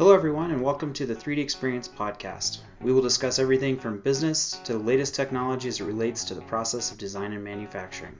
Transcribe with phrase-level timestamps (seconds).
[0.00, 2.60] Hello, everyone, and welcome to the 3D Experience podcast.
[2.80, 6.40] We will discuss everything from business to the latest technology as it relates to the
[6.40, 8.18] process of design and manufacturing.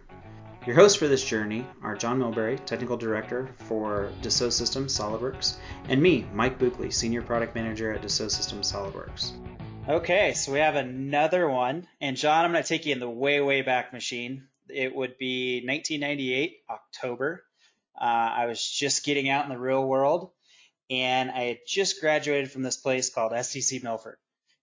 [0.67, 5.57] Your hosts for this journey are John Milbury, Technical Director for Dassault Systems SolidWorks,
[5.89, 9.33] and me, Mike Buckley, Senior Product Manager at Dassault Systems SolidWorks.
[9.89, 11.87] Okay, so we have another one.
[11.99, 14.49] And John, I'm going to take you in the way, way back machine.
[14.69, 17.43] It would be 1998, October.
[17.99, 20.33] Uh, I was just getting out in the real world,
[20.91, 24.19] and I had just graduated from this place called SCC Milford.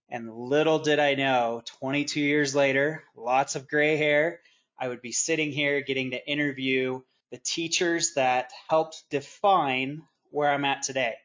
[0.10, 4.42] And little did I know, 22 years later, lots of gray hair,
[4.80, 10.66] I would be sitting here getting to interview the teachers that helped define where I'm
[10.66, 11.16] at today.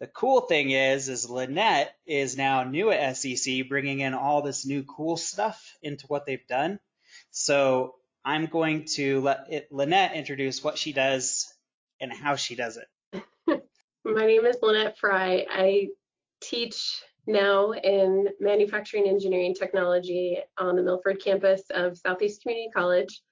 [0.00, 4.66] The cool thing is, is Lynette is now new at SCC, bringing in all this
[4.66, 6.80] new cool stuff into what they've done.
[7.30, 11.52] So I'm going to let it, Lynette introduce what she does
[12.00, 12.88] and how she does it.
[14.04, 15.46] My name is Lynette Frey.
[15.48, 15.86] I
[16.40, 23.22] teach now in manufacturing engineering technology on the Milford campus of Southeast Community College.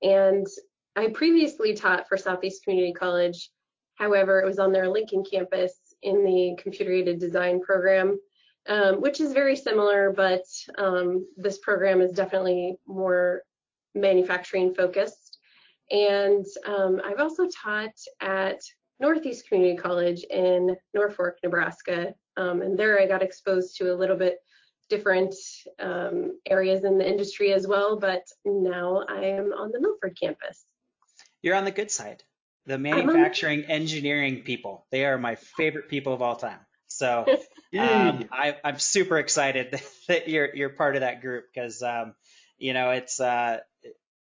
[0.00, 0.46] And
[0.94, 3.50] I previously taught for Southeast Community College.
[3.96, 8.16] However, it was on their Lincoln campus in the computer aided design program,
[8.68, 10.44] um, which is very similar, but
[10.78, 13.42] um, this program is definitely more
[13.96, 15.38] manufacturing focused.
[15.90, 18.60] And um, I've also taught at
[19.02, 22.14] Northeast Community College in Norfolk, Nebraska.
[22.36, 24.38] Um, and there I got exposed to a little bit
[24.88, 25.34] different
[25.80, 27.98] um, areas in the industry as well.
[27.98, 30.64] But now I am on the Milford campus.
[31.42, 32.22] You're on the good side.
[32.66, 36.60] The manufacturing engineering people, they are my favorite people of all time.
[36.86, 37.26] So
[37.78, 42.14] um, I, am super excited that you're you're part of that group because um,
[42.56, 43.58] you know it's uh,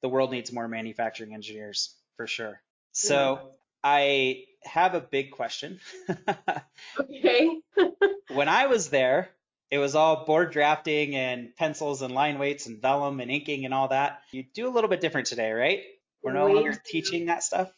[0.01, 2.59] the world needs more manufacturing engineers for sure.
[2.93, 3.51] So
[3.83, 5.79] I have a big question.
[6.99, 7.59] okay.
[8.33, 9.29] when I was there,
[9.71, 13.73] it was all board drafting and pencils and line weights and vellum and inking and
[13.73, 14.21] all that.
[14.31, 15.81] You do a little bit different today, right?
[16.23, 17.71] We're no we, longer teaching that stuff.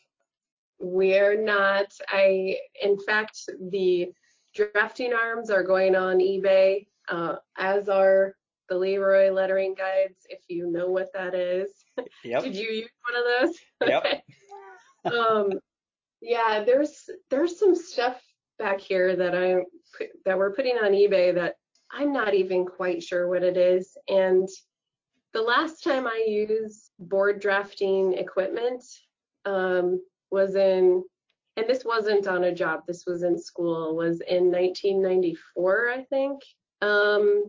[0.79, 1.87] We're not.
[2.07, 4.11] I, in fact, the
[4.55, 8.35] drafting arms are going on eBay, uh, as are
[8.69, 11.69] the Leroy lettering guides, if you know what that is.
[12.23, 12.43] Yep.
[12.43, 13.57] Did you use one of those?
[13.89, 14.23] Yep.
[15.13, 15.59] Um,
[16.21, 18.21] yeah, there's there's some stuff
[18.57, 19.61] back here that I
[20.25, 21.55] that we're putting on eBay that
[21.91, 23.97] I'm not even quite sure what it is.
[24.07, 24.47] And
[25.33, 28.83] the last time I used board drafting equipment
[29.45, 30.01] um,
[30.31, 31.03] was in,
[31.55, 32.81] and this wasn't on a job.
[32.87, 33.95] This was in school.
[33.95, 36.41] Was in 1994, I think.
[36.81, 37.43] Um,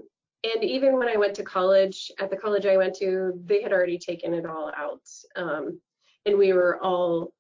[0.45, 3.73] and even when I went to college, at the college I went to, they had
[3.73, 5.03] already taken it all out.
[5.35, 5.81] Um,
[6.27, 7.33] and we were all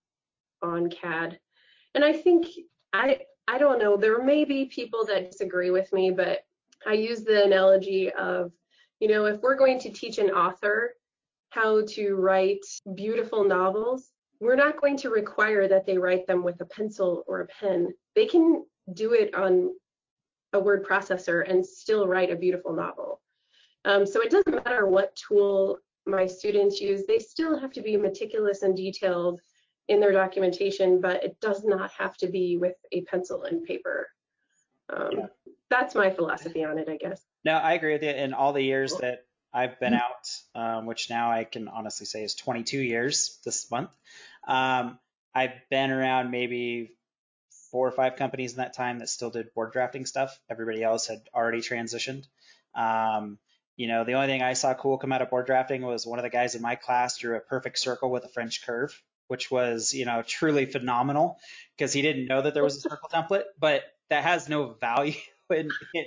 [0.62, 1.38] on CAD.
[1.94, 2.46] And I think
[2.92, 6.40] I I don't know, there may be people that disagree with me, but
[6.86, 8.52] I use the analogy of,
[9.00, 10.94] you know, if we're going to teach an author
[11.50, 12.64] how to write
[12.94, 14.10] beautiful novels,
[14.40, 17.88] we're not going to require that they write them with a pencil or a pen.
[18.14, 19.70] They can do it on
[20.52, 23.20] a word processor and still write a beautiful novel.
[23.84, 27.96] Um, so it doesn't matter what tool my students use, they still have to be
[27.96, 29.40] meticulous and detailed
[29.88, 34.08] in their documentation, but it does not have to be with a pencil and paper.
[34.90, 35.26] Um, yeah.
[35.70, 37.20] That's my philosophy on it, I guess.
[37.44, 38.10] No, I agree with you.
[38.10, 42.22] In all the years that I've been out, um, which now I can honestly say
[42.22, 43.90] is 22 years this month,
[44.46, 44.98] um,
[45.34, 46.94] I've been around maybe
[47.70, 50.38] four or five companies in that time that still did board drafting stuff.
[50.50, 52.24] Everybody else had already transitioned.
[52.74, 53.38] Um,
[53.76, 56.18] you know, the only thing I saw cool come out of board drafting was one
[56.18, 59.50] of the guys in my class drew a perfect circle with a French curve which
[59.50, 61.38] was, you know, truly phenomenal
[61.76, 65.14] because he didn't know that there was a circle template, but that has no value
[65.50, 66.04] in in,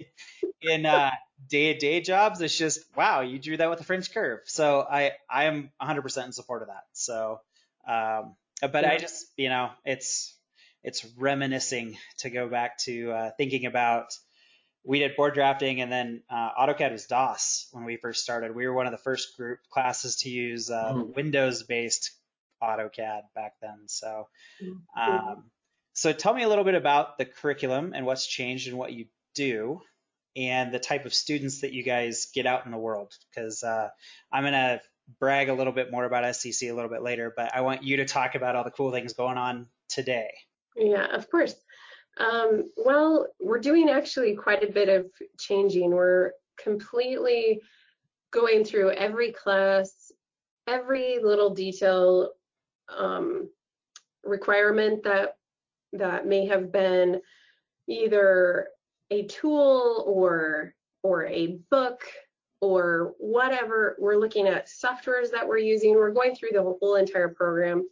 [0.62, 1.12] in uh,
[1.48, 2.42] day-to-day jobs.
[2.42, 4.40] It's just wow, you drew that with a French curve.
[4.46, 6.84] So I I am 100% in support of that.
[6.94, 7.40] So,
[7.88, 10.36] um, but I just you know it's
[10.84, 14.14] it's reminiscing to go back to uh, thinking about
[14.84, 18.56] we did board drafting and then uh, AutoCAD was DOS when we first started.
[18.56, 21.16] We were one of the first group classes to use uh, mm.
[21.16, 22.12] Windows based
[22.61, 23.87] AutoCAD back then.
[23.87, 24.28] So,
[24.63, 24.99] mm-hmm.
[24.99, 25.43] um,
[25.93, 29.05] so tell me a little bit about the curriculum and what's changed and what you
[29.35, 29.81] do,
[30.35, 33.13] and the type of students that you guys get out in the world.
[33.29, 33.90] Because uh,
[34.31, 34.81] I'm gonna
[35.19, 37.97] brag a little bit more about SCC a little bit later, but I want you
[37.97, 40.31] to talk about all the cool things going on today.
[40.75, 41.55] Yeah, of course.
[42.17, 45.08] Um, well, we're doing actually quite a bit of
[45.40, 45.91] changing.
[45.91, 46.31] We're
[46.61, 47.61] completely
[48.31, 50.11] going through every class,
[50.67, 52.31] every little detail
[52.97, 53.49] um,
[54.23, 55.38] requirement that
[55.93, 57.22] that may have been
[57.88, 58.67] either
[59.09, 60.73] a tool or
[61.03, 62.03] or a book
[62.61, 63.96] or whatever.
[63.99, 65.96] We're looking at softwares that we're using.
[65.96, 67.88] We're going through the whole entire program.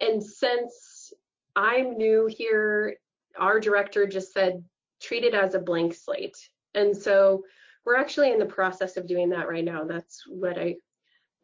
[0.00, 1.12] And since
[1.56, 2.96] I'm new here,
[3.38, 4.62] our director just said
[5.00, 6.36] treat it as a blank slate.
[6.74, 7.42] And so
[7.84, 9.84] we're actually in the process of doing that right now.
[9.84, 10.76] That's what I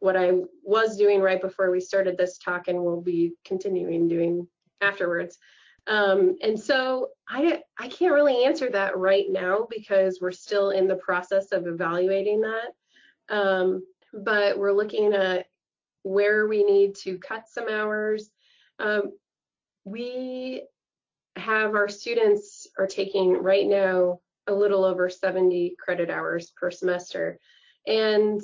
[0.03, 0.33] what I
[0.63, 4.45] was doing right before we started this talk and will be continuing doing
[4.81, 5.37] afterwards.
[5.87, 10.89] Um, and so I, I can't really answer that right now because we're still in
[10.89, 13.33] the process of evaluating that.
[13.33, 15.45] Um, but we're looking at
[16.01, 18.29] where we need to cut some hours.
[18.79, 19.13] Um,
[19.85, 20.63] we
[21.37, 27.39] have our students are taking right now a little over 70 credit hours per semester.
[27.87, 28.41] And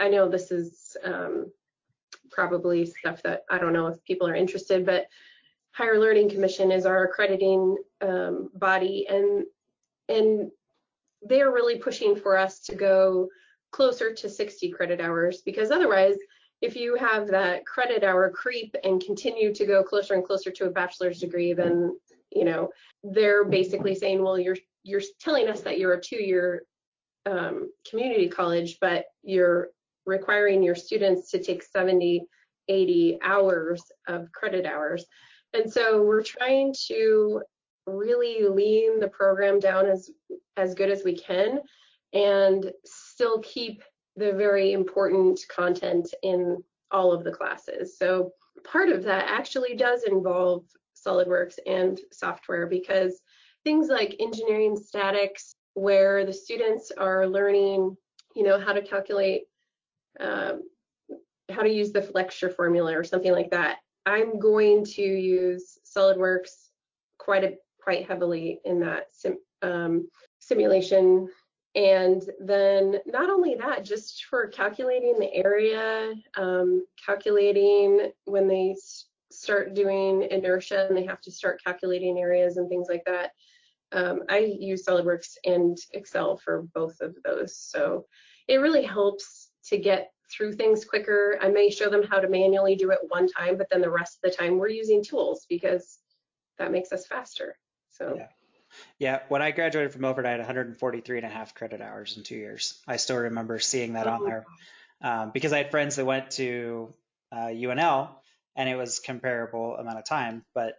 [0.00, 1.52] I know this is um,
[2.30, 5.06] probably stuff that I don't know if people are interested, but
[5.72, 9.44] Higher Learning Commission is our accrediting um, body, and
[10.08, 10.50] and
[11.26, 13.28] they are really pushing for us to go
[13.70, 16.16] closer to 60 credit hours because otherwise,
[16.60, 20.66] if you have that credit hour creep and continue to go closer and closer to
[20.66, 21.96] a bachelor's degree, then
[22.32, 22.70] you know
[23.04, 26.62] they're basically saying, well, you're you're telling us that you're a two-year
[27.26, 29.68] um, community college, but you're
[30.06, 32.24] requiring your students to take 70,
[32.68, 35.04] 80 hours of credit hours.
[35.52, 37.42] And so we're trying to
[37.86, 40.10] really lean the program down as
[40.56, 41.60] as good as we can
[42.12, 43.82] and still keep
[44.16, 47.96] the very important content in all of the classes.
[47.96, 48.32] So
[48.64, 50.64] part of that actually does involve
[51.06, 53.20] SolidWorks and software because
[53.64, 57.96] things like engineering statics where the students are learning,
[58.34, 59.42] you know, how to calculate
[60.18, 60.62] um,
[61.50, 66.68] how to use the flexure formula or something like that I'm going to use SolidWorks
[67.18, 70.08] quite a quite heavily in that sim, um,
[70.38, 71.28] simulation.
[71.74, 78.74] And then not only that, just for calculating the area, um, calculating when they
[79.30, 83.30] start doing inertia and they have to start calculating areas and things like that.
[83.92, 87.56] Um, I use SolidWorks and Excel for both of those.
[87.56, 88.06] So
[88.48, 91.38] it really helps to get through things quicker.
[91.40, 94.18] I may show them how to manually do it one time, but then the rest
[94.18, 95.98] of the time we're using tools because
[96.58, 97.56] that makes us faster.
[97.90, 98.14] So.
[98.16, 98.26] Yeah.
[99.00, 102.22] Yeah, when I graduated from Milford, I had 143 and a half credit hours in
[102.22, 102.80] two years.
[102.86, 104.12] I still remember seeing that oh.
[104.12, 104.44] on there
[105.02, 106.94] um, because I had friends that went to
[107.32, 108.10] uh, UNL
[108.54, 110.44] and it was comparable amount of time.
[110.54, 110.74] But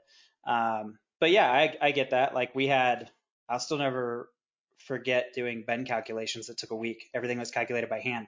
[0.48, 2.34] um, but yeah, I, I get that.
[2.34, 3.10] Like we had,
[3.50, 4.30] I'll still never
[4.80, 7.10] forget doing Bend calculations that took a week.
[7.14, 8.28] Everything was calculated by hand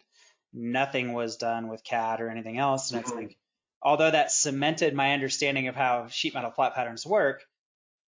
[0.53, 2.91] nothing was done with CAD or anything else.
[2.91, 3.19] And it's mm-hmm.
[3.21, 3.37] like,
[3.81, 7.43] although that cemented my understanding of how sheet metal flat patterns work,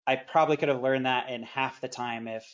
[0.06, 2.44] I probably could have learned that in half the time if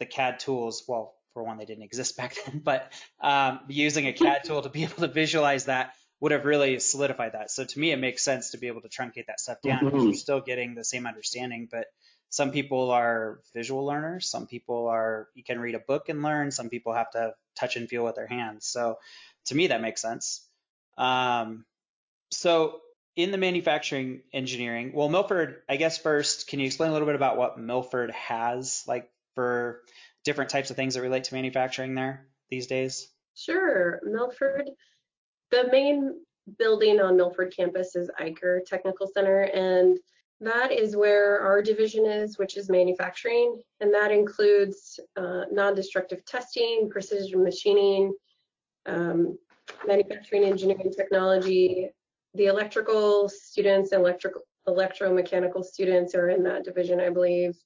[0.00, 4.12] the CAD tools, well, for one, they didn't exist back then, but um, using a
[4.12, 7.50] CAD tool to be able to visualize that would have really solidified that.
[7.50, 10.00] So to me, it makes sense to be able to truncate that stuff down because
[10.00, 10.06] mm-hmm.
[10.08, 11.86] you're still getting the same understanding, but
[12.30, 14.30] some people are visual learners.
[14.30, 16.52] Some people are, you can read a book and learn.
[16.52, 18.66] Some people have to touch and feel with their hands.
[18.66, 18.98] So
[19.46, 20.46] to me, that makes sense.
[20.96, 21.64] Um,
[22.30, 22.80] so
[23.16, 27.16] in the manufacturing engineering, well, Milford, I guess first, can you explain a little bit
[27.16, 29.80] about what Milford has like for
[30.24, 33.08] different types of things that relate to manufacturing there these days?
[33.34, 34.00] Sure.
[34.04, 34.70] Milford,
[35.50, 36.14] the main
[36.58, 39.98] building on Milford campus is Eicher Technical Center, and
[40.40, 46.88] that is where our division is, which is manufacturing, and that includes uh, non-destructive testing,
[46.90, 48.14] precision machining,
[48.86, 49.38] um,
[49.86, 51.90] manufacturing engineering technology.
[52.34, 57.56] The electrical students electrical electromechanical students are in that division, I believe.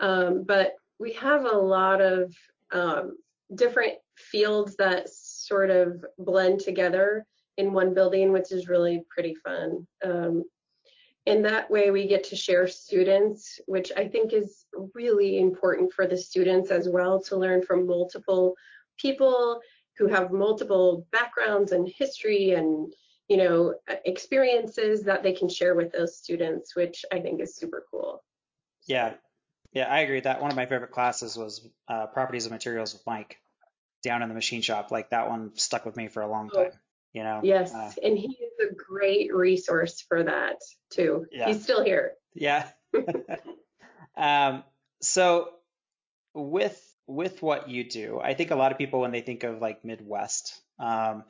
[0.00, 2.34] Um, but we have a lot of
[2.72, 3.16] um,
[3.54, 9.86] different fields that sort of blend together in one building, which is really pretty fun.
[10.04, 10.44] Um,
[11.26, 14.64] and that way we get to share students, which I think is
[14.94, 18.54] really important for the students as well to learn from multiple
[18.96, 19.60] people
[19.98, 22.92] who have multiple backgrounds and history and
[23.28, 27.84] you know experiences that they can share with those students, which I think is super
[27.90, 28.22] cool.
[28.86, 29.14] Yeah,
[29.72, 30.20] yeah, I agree.
[30.20, 33.38] That one of my favorite classes was uh, properties of materials with Mike
[34.02, 34.92] down in the machine shop.
[34.92, 36.72] Like that one stuck with me for a long oh, time.
[37.12, 37.40] You know.
[37.42, 38.38] Yes, uh, and he
[38.76, 40.56] great resource for that
[40.90, 41.26] too.
[41.30, 41.48] Yeah.
[41.48, 42.12] He's still here.
[42.34, 42.68] Yeah.
[44.16, 44.62] um,
[45.00, 45.50] so
[46.34, 49.60] with with what you do, I think a lot of people when they think of
[49.60, 51.24] like Midwest, um,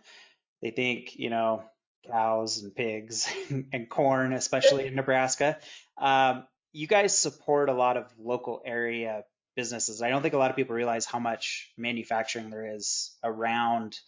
[0.62, 1.64] they think you know
[2.06, 3.28] cows and pigs
[3.72, 5.58] and corn, especially in Nebraska.
[5.98, 9.24] Um, you guys support a lot of local area
[9.56, 10.02] businesses.
[10.02, 13.98] I don't think a lot of people realize how much manufacturing there is around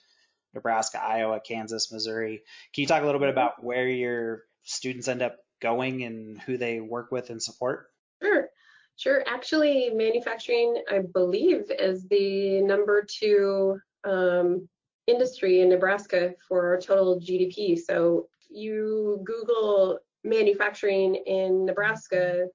[0.55, 2.43] Nebraska, Iowa, Kansas, Missouri.
[2.75, 6.57] Can you talk a little bit about where your students end up going and who
[6.57, 7.87] they work with and support?
[8.23, 8.49] Sure.
[8.97, 9.23] Sure.
[9.27, 14.69] Actually, manufacturing, I believe, is the number two um,
[15.07, 17.79] industry in Nebraska for our total GDP.
[17.79, 22.47] So you Google manufacturing in Nebraska,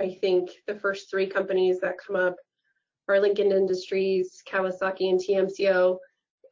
[0.00, 2.36] I think the first three companies that come up
[3.08, 5.98] are Lincoln Industries, Kawasaki, and TMCO.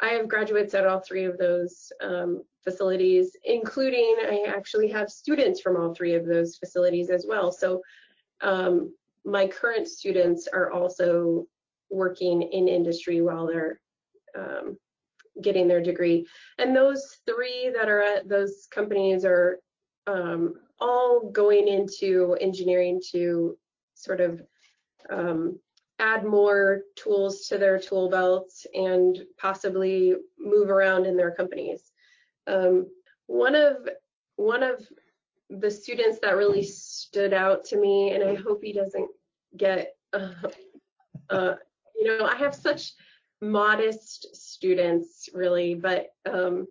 [0.00, 5.60] I have graduates at all three of those um, facilities, including I actually have students
[5.60, 7.52] from all three of those facilities as well.
[7.52, 7.80] So
[8.40, 11.46] um, my current students are also
[11.90, 13.80] working in industry while they're
[14.36, 14.76] um,
[15.42, 16.26] getting their degree.
[16.58, 19.58] And those three that are at those companies are
[20.06, 23.56] um, all going into engineering to
[23.94, 24.42] sort of
[25.10, 25.58] um,
[26.04, 31.92] add more tools to their tool belts and possibly move around in their companies.
[32.46, 32.86] Um,
[33.26, 33.88] one of
[34.36, 34.86] one of
[35.48, 39.08] the students that really stood out to me, and I hope he doesn't
[39.56, 40.32] get, uh,
[41.30, 41.54] uh,
[41.96, 42.92] you know, I have such
[43.40, 46.66] modest students really, but um,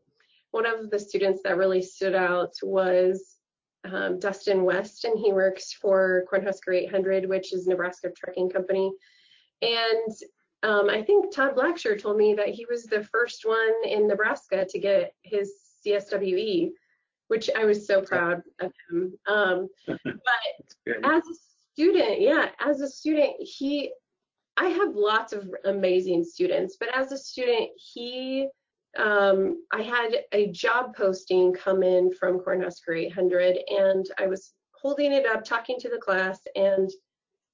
[0.51, 3.37] one of the students that really stood out was
[3.85, 8.91] um, Dustin West, and he works for Cornhusker 800, which is Nebraska Trucking Company.
[9.63, 10.15] And
[10.63, 14.65] um, I think Todd Blacksher told me that he was the first one in Nebraska
[14.65, 15.53] to get his
[15.85, 16.71] CSWE,
[17.27, 19.13] which I was so proud of him.
[19.27, 21.35] Um, but as a
[21.73, 23.91] student, yeah, as a student, he,
[24.55, 28.47] I have lots of amazing students, but as a student, he,
[28.97, 35.11] um, I had a job posting come in from Cornhusker 800, and I was holding
[35.11, 36.89] it up, talking to the class, and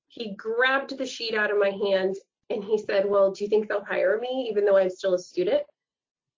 [0.10, 2.16] he grabbed the sheet out of my hand
[2.50, 5.20] and he said, Well, do you think they'll hire me even though I'm still a
[5.20, 5.62] student?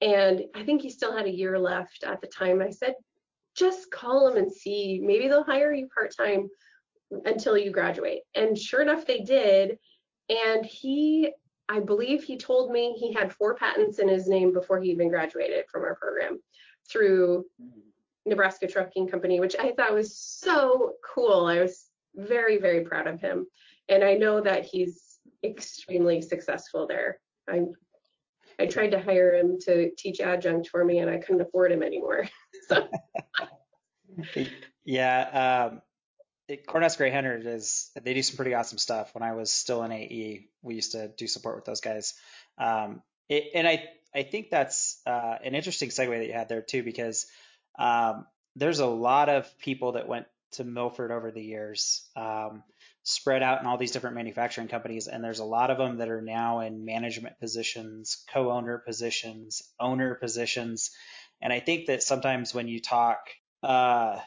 [0.02, 2.62] And I think he still had a year left at the time.
[2.62, 2.96] I said,
[3.56, 5.02] Just call them and see.
[5.04, 6.50] Maybe they'll hire you part time
[7.26, 8.22] until you graduate.
[8.36, 9.78] And sure enough, they did.
[10.30, 11.32] And he,
[11.70, 15.10] I believe he told me he had four patents in his name before he even
[15.10, 16.40] graduated from our program
[16.90, 17.80] through mm-hmm.
[18.26, 21.46] Nebraska Trucking Company, which I thought was so cool.
[21.46, 23.48] I was very, very proud of him.
[23.90, 27.20] And I know that he's extremely successful there.
[27.50, 27.66] I
[28.60, 31.82] I tried to hire him to teach adjunct for me and I couldn't afford him
[31.82, 32.30] anymore.
[32.68, 32.88] so
[34.86, 35.82] yeah, um
[36.68, 39.14] Cornhusker 800 is they do some pretty awesome stuff.
[39.14, 42.14] When I was still in AE, we used to do support with those guys.
[42.58, 46.62] Um, it, and I I think that's uh, an interesting segue that you had there
[46.62, 47.28] too, because
[47.80, 48.26] um,
[48.56, 52.64] there's a lot of people that went to Milford over the years, um,
[53.04, 56.10] spread out in all these different manufacturing companies, and there's a lot of them that
[56.10, 60.92] are now in management positions, co-owner positions, owner positions,
[61.42, 63.20] and I think that sometimes when you talk
[63.64, 64.20] uh,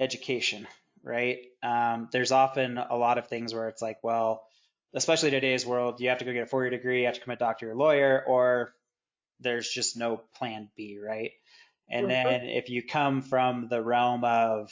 [0.00, 0.66] education,
[1.02, 4.42] right, um, there's often a lot of things where it's like, well,
[4.94, 7.34] especially today's world, you have to go get a four-year degree, you have to become
[7.34, 8.74] a doctor or lawyer, or
[9.40, 11.32] there's just no plan B, right?
[11.90, 14.70] And then if you come from the realm of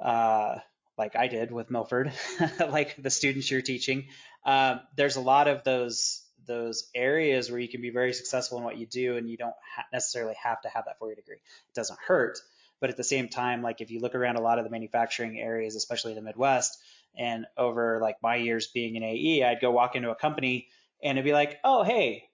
[0.00, 0.56] uh,
[0.98, 2.12] like I did with Milford,
[2.60, 4.06] like the students you're teaching,
[4.44, 8.64] um, there's a lot of those those areas where you can be very successful in
[8.64, 11.36] what you do, and you don't ha- necessarily have to have that four-year degree.
[11.36, 12.38] It doesn't hurt,
[12.80, 15.40] but at the same time, like if you look around a lot of the manufacturing
[15.40, 16.78] areas, especially the Midwest,
[17.18, 20.68] and over like my years being an AE, I'd go walk into a company
[21.02, 22.24] and it'd be like, oh hey,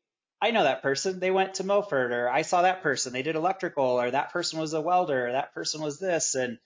[0.43, 1.21] I know that person.
[1.21, 3.13] They went to Milford, or I saw that person.
[3.13, 6.59] They did electrical, or that person was a welder, or that person was this, and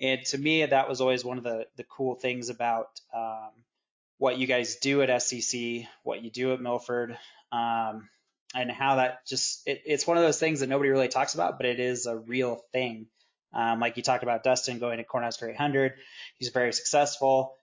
[0.00, 3.50] and to me, that was always one of the, the cool things about um,
[4.18, 7.16] what you guys do at SCC, what you do at Milford,
[7.50, 8.08] um,
[8.54, 11.58] and how that just, it, it's one of those things that nobody really talks about,
[11.58, 13.06] but it is a real thing.
[13.54, 15.94] Um, like you talked about Dustin going to Cornhusker 800,
[16.38, 17.54] he's very successful.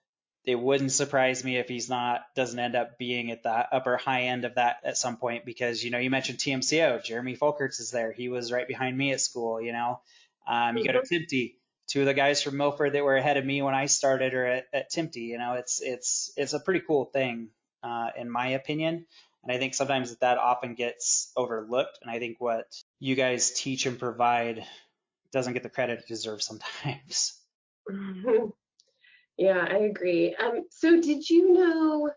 [0.44, 4.22] It wouldn't surprise me if he's not, doesn't end up being at the upper high
[4.24, 7.90] end of that at some point because, you know, you mentioned TMCO, Jeremy Folkerts is
[7.92, 8.12] there.
[8.12, 10.00] He was right behind me at school, you know.
[10.46, 11.14] Um, you go to mm-hmm.
[11.94, 14.44] Two of the guys from Milford that were ahead of me when I started or
[14.44, 15.14] at, at Timpte.
[15.14, 17.50] You know, it's it's it's a pretty cool thing
[17.84, 19.06] uh, in my opinion.
[19.44, 22.00] And I think sometimes that, that often gets overlooked.
[22.02, 22.64] And I think what
[22.98, 24.66] you guys teach and provide
[25.30, 27.40] doesn't get the credit it deserves sometimes.
[29.36, 30.34] Yeah, I agree.
[30.36, 32.10] Um, so did you know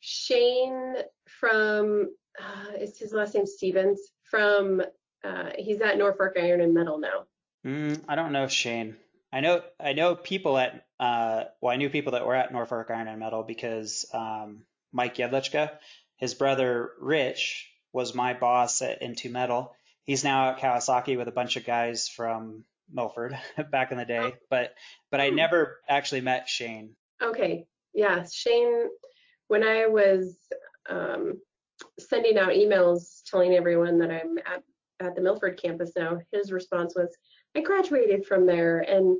[0.00, 0.96] Shane
[1.26, 4.00] from, uh, is his last name Stevens?
[4.30, 4.80] From,
[5.22, 7.24] uh, he's at Norfolk Iron and Metal now.
[7.66, 8.96] Mm, I don't know Shane.
[9.36, 12.86] I know I know people at uh, well, I knew people that were at Norfolk
[12.88, 14.62] Iron and Metal because um,
[14.92, 15.72] Mike Yedlichka,
[16.16, 19.74] his brother Rich, was my boss at Into Metal.
[20.04, 23.38] He's now at Kawasaki with a bunch of guys from Milford
[23.70, 24.74] back in the day, but
[25.10, 25.36] but I hmm.
[25.36, 26.96] never actually met Shane.
[27.22, 28.88] Okay, yeah, Shane.
[29.48, 30.34] When I was
[30.88, 31.42] um,
[31.98, 34.62] sending out emails telling everyone that I'm at
[34.98, 37.14] at the Milford campus now, his response was,
[37.56, 39.18] "I graduated from there," and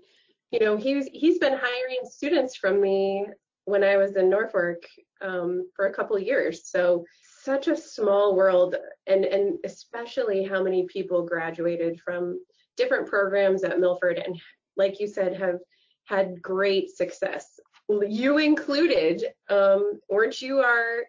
[0.51, 3.27] you know he's he's been hiring students from me
[3.65, 4.85] when I was in Norfolk
[5.21, 6.69] um, for a couple years.
[6.71, 7.05] So
[7.43, 8.77] such a small world,
[9.07, 12.39] and and especially how many people graduated from
[12.77, 14.39] different programs at Milford, and
[14.77, 15.59] like you said, have
[16.05, 17.59] had great success.
[17.89, 21.05] You included, um, weren't you our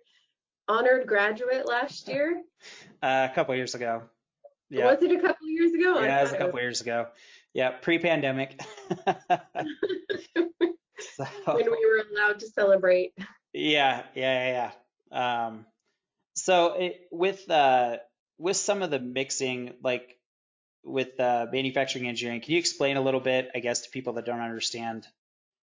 [0.67, 2.43] honored graduate last year?
[3.01, 4.03] Uh, a couple years ago.
[4.69, 4.86] Yeah.
[4.86, 6.01] Was it a couple years ago?
[6.01, 7.07] Yeah, it was a couple years ago.
[7.53, 8.59] Yeah, pre-pandemic.
[11.15, 13.13] so, when we were allowed to celebrate.
[13.53, 14.71] Yeah, yeah, yeah.
[15.12, 15.47] yeah.
[15.47, 15.65] Um,
[16.36, 17.97] so it, with uh,
[18.38, 20.17] with some of the mixing, like
[20.83, 24.25] with uh, manufacturing engineering, can you explain a little bit, I guess, to people that
[24.25, 25.07] don't understand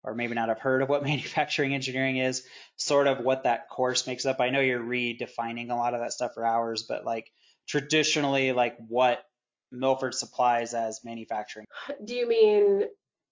[0.03, 2.43] or maybe not have heard of what manufacturing engineering is,
[2.77, 4.39] sort of what that course makes up?
[4.39, 7.31] I know you're redefining a lot of that stuff for hours, but like
[7.67, 9.23] traditionally, like what
[9.71, 11.65] Milford supplies as manufacturing.
[12.03, 12.83] Do you mean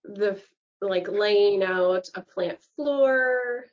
[0.03, 0.39] the
[0.81, 3.65] like laying out a plant floor?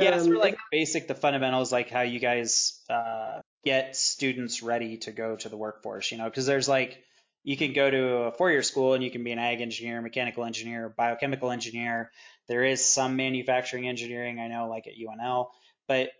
[0.00, 4.62] Yeah, um, sort of like basic, the fundamentals, like how you guys uh, get students
[4.62, 7.02] ready to go to the workforce, you know, because there's like,
[7.42, 10.44] you can go to a four-year school and you can be an ag engineer, mechanical
[10.44, 12.10] engineer, biochemical engineer.
[12.46, 15.48] There is some manufacturing engineering, I know, like at UNL,
[15.86, 16.10] but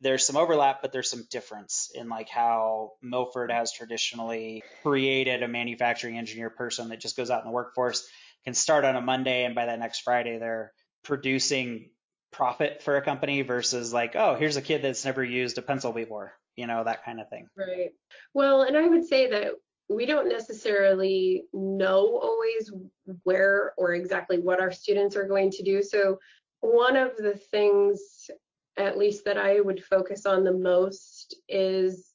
[0.00, 5.48] there's some overlap, but there's some difference in like how Milford has traditionally created a
[5.48, 8.08] manufacturing engineer person that just goes out in the workforce,
[8.44, 11.90] can start on a Monday, and by that next Friday they're producing
[12.30, 15.92] profit for a company versus like, oh, here's a kid that's never used a pencil
[15.92, 17.48] before, you know, that kind of thing.
[17.56, 17.90] Right.
[18.34, 19.52] Well, and I would say that
[19.88, 22.70] we don't necessarily know always
[23.24, 25.82] where or exactly what our students are going to do.
[25.82, 26.18] So
[26.60, 28.00] one of the things
[28.78, 32.12] at least that I would focus on the most is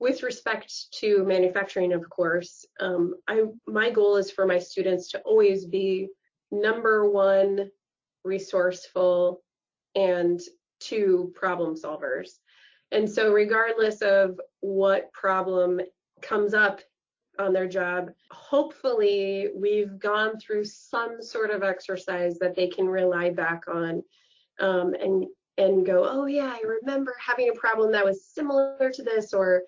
[0.00, 5.20] with respect to manufacturing, of course, um, I my goal is for my students to
[5.20, 6.08] always be
[6.50, 7.70] number one,
[8.24, 9.42] resourceful,
[9.94, 10.40] and
[10.80, 12.38] two, problem solvers.
[12.92, 15.80] And so, regardless of what problem
[16.22, 16.80] comes up
[17.38, 23.30] on their job, hopefully we've gone through some sort of exercise that they can rely
[23.30, 24.02] back on
[24.60, 25.26] um, and
[25.58, 29.62] and go, oh yeah, I remember having a problem that was similar to this, or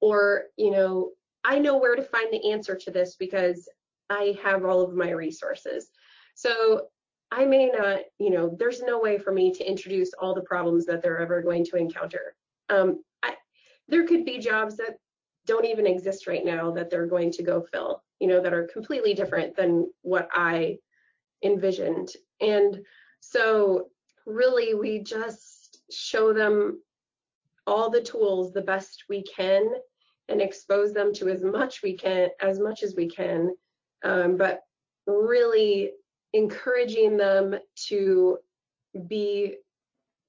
[0.00, 1.10] or you know,
[1.44, 3.68] I know where to find the answer to this because
[4.10, 5.90] I have all of my resources.
[6.34, 6.88] So
[7.30, 10.86] I may not, you know, there's no way for me to introduce all the problems
[10.86, 12.36] that they're ever going to encounter.
[12.68, 13.34] Um, I,
[13.88, 14.98] there could be jobs that
[15.46, 18.68] don't even exist right now that they're going to go fill, you know, that are
[18.72, 20.78] completely different than what I
[21.42, 22.10] envisioned.
[22.40, 22.80] And
[23.20, 23.88] so
[24.26, 26.80] really we just show them
[27.66, 29.68] all the tools the best we can
[30.28, 33.54] and expose them to as much we can as much as we can
[34.04, 34.60] um, but
[35.06, 35.90] really
[36.32, 38.38] encouraging them to
[39.08, 39.56] be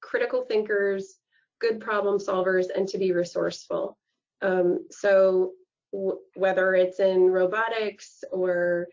[0.02, 1.16] critical thinkers
[1.60, 3.98] good problem solvers and to be resourceful.
[4.42, 5.52] Um, so
[5.92, 8.88] w- whether it's in robotics or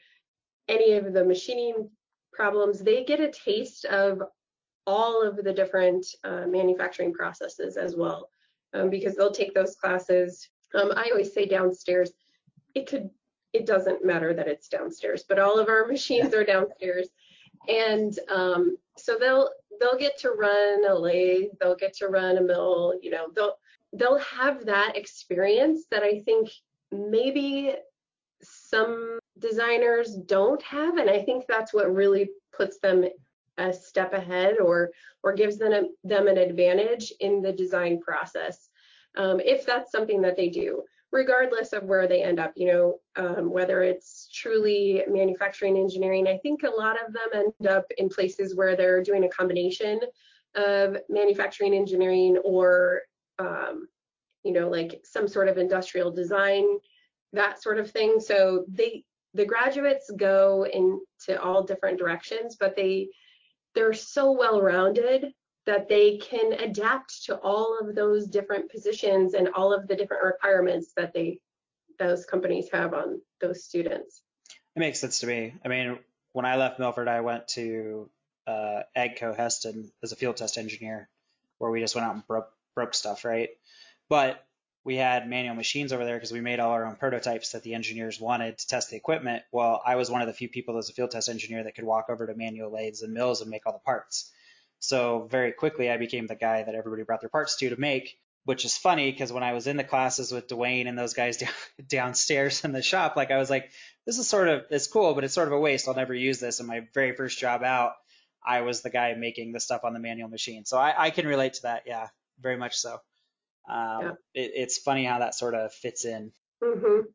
[0.69, 1.91] any of the machining
[2.33, 4.23] problems they get a taste of
[4.87, 8.31] all of the different uh, manufacturing processes as well,
[8.75, 10.49] um, because they'll take those classes.
[10.75, 12.12] Um, I always say downstairs.
[12.75, 13.11] It could,
[13.53, 17.09] it doesn't matter that it's downstairs, but all of our machines are downstairs,
[17.68, 22.42] and um, so they'll they'll get to run a lathe, they'll get to run a
[22.42, 22.95] mill.
[23.03, 23.57] You know, they'll
[23.92, 26.51] they'll have that experience that I think
[26.90, 27.75] maybe
[28.42, 33.05] some designers don't have, and I think that's what really puts them
[33.59, 34.91] a step ahead or
[35.23, 38.71] or gives them a, them an advantage in the design process
[39.17, 43.01] um, if that's something that they do regardless of where they end up you know
[43.17, 48.09] um, whether it's truly manufacturing engineering i think a lot of them end up in
[48.09, 50.01] places where they're doing a combination
[50.55, 53.03] of manufacturing engineering or
[53.38, 53.88] um,
[54.45, 56.65] you know like some sort of industrial design
[57.33, 58.21] that sort of thing.
[58.21, 63.09] So they the graduates go into all different directions but they
[63.75, 65.33] they're so well rounded
[65.67, 70.25] that they can adapt to all of those different positions and all of the different
[70.25, 71.39] requirements that they
[71.99, 74.23] those companies have on those students.
[74.75, 75.55] It makes sense to me.
[75.65, 75.99] I mean,
[76.33, 78.09] when I left Milford, I went to
[78.47, 81.09] uh, AGCO Hesston as a field test engineer,
[81.59, 83.51] where we just went out and broke broke stuff, right?
[84.09, 84.45] But
[84.85, 87.75] we had manual machines over there because we made all our own prototypes that the
[87.75, 89.45] engineers wanted to test the equipment.
[89.53, 91.85] Well, I was one of the few people as a field test engineer that could
[91.85, 94.33] walk over to manual lathes and mills and make all the parts.
[94.81, 98.18] So very quickly, I became the guy that everybody brought their parts to to make,
[98.45, 101.37] which is funny because when I was in the classes with Dwayne and those guys
[101.38, 101.53] down,
[101.87, 103.71] downstairs in the shop, like I was like,
[104.05, 105.87] this is sort of, it's cool, but it's sort of a waste.
[105.87, 106.59] I'll never use this.
[106.59, 107.92] And my very first job out,
[108.45, 110.64] I was the guy making the stuff on the manual machine.
[110.64, 111.85] So I, I can relate to that.
[111.87, 112.09] Yeah,
[112.40, 113.01] very much so.
[113.68, 114.11] Um, yeah.
[114.35, 116.33] it, it's funny how that sort of fits in.
[116.62, 117.07] Mm-hmm.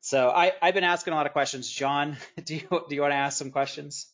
[0.00, 1.68] So I, I've been asking a lot of questions.
[1.68, 4.06] John, do you do you want to ask some questions?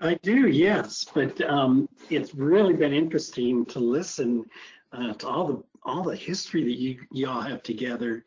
[0.00, 4.44] I do, yes, but um, it's really been interesting to listen
[4.92, 8.24] uh, to all the all the history that you y'all have together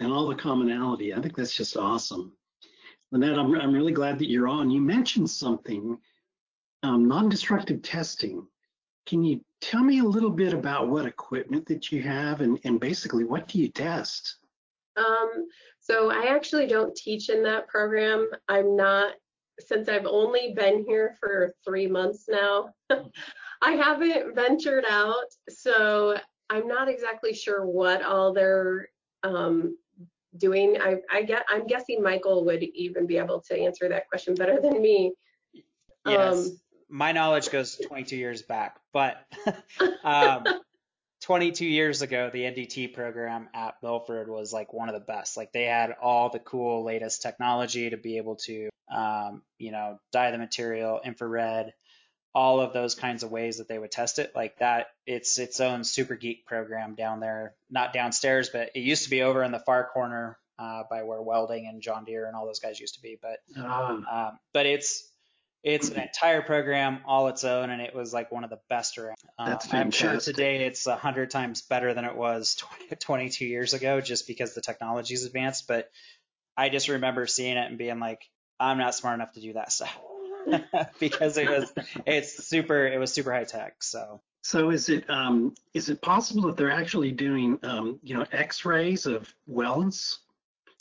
[0.00, 1.12] and all the commonality.
[1.12, 2.32] I think that's just awesome.
[3.10, 4.70] Lynette, I'm I'm really glad that you're on.
[4.70, 5.98] You mentioned something,
[6.84, 8.46] um, non-destructive testing.
[9.06, 12.80] Can you tell me a little bit about what equipment that you have and, and
[12.80, 14.36] basically what do you test?
[14.96, 15.46] Um,
[15.80, 18.28] so I actually don't teach in that program.
[18.48, 19.14] I'm not,
[19.58, 22.70] since I've only been here for three months now,
[23.62, 25.26] I haven't ventured out.
[25.48, 26.16] So
[26.50, 28.88] I'm not exactly sure what all they're
[29.22, 29.76] um,
[30.36, 30.80] doing.
[30.80, 34.60] I, I get, I'm guessing Michael would even be able to answer that question better
[34.60, 35.12] than me.
[36.06, 36.46] Yes.
[36.46, 39.24] Um, my knowledge goes 22 years back, but
[40.04, 40.44] um,
[41.22, 45.36] 22 years ago, the NDT program at Milford was like one of the best.
[45.36, 49.98] Like they had all the cool latest technology to be able to, um, you know,
[50.12, 51.72] dye the material, infrared,
[52.34, 54.32] all of those kinds of ways that they would test it.
[54.34, 59.04] Like that, it's its own super geek program down there, not downstairs, but it used
[59.04, 62.36] to be over in the far corner uh, by where welding and John Deere and
[62.36, 63.18] all those guys used to be.
[63.20, 64.28] But, ah.
[64.28, 65.10] um, but it's
[65.62, 68.98] it's an entire program all its own, and it was like one of the best
[68.98, 69.16] around.
[69.38, 70.08] Um, That's fantastic.
[70.08, 74.00] I'm sure today it's a hundred times better than it was 20, 22 years ago,
[74.00, 75.66] just because the technology's advanced.
[75.66, 75.90] But
[76.56, 78.22] I just remember seeing it and being like,
[78.60, 79.96] I'm not smart enough to do that stuff
[81.00, 81.72] because it was
[82.06, 83.82] it's super it was super high tech.
[83.82, 84.20] So.
[84.42, 89.04] So is it um, is it possible that they're actually doing um, you know X-rays
[89.06, 90.20] of welds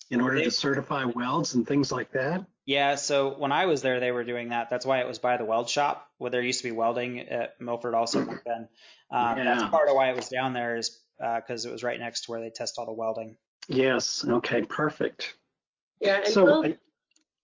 [0.10, 2.46] in order they, to certify welds and things like that?
[2.68, 4.70] Yeah, so when I was there, they were doing that.
[4.70, 7.60] That's why it was by the weld shop, where there used to be welding at
[7.62, 8.68] Milford also back then.
[9.10, 9.44] Um, yeah.
[9.46, 12.26] That's part of why it was down there is because uh, it was right next
[12.26, 13.38] to where they test all the welding.
[13.70, 14.26] Yes.
[14.28, 14.64] Okay.
[14.64, 15.36] Perfect.
[16.02, 16.18] Yeah.
[16.18, 16.78] And so I,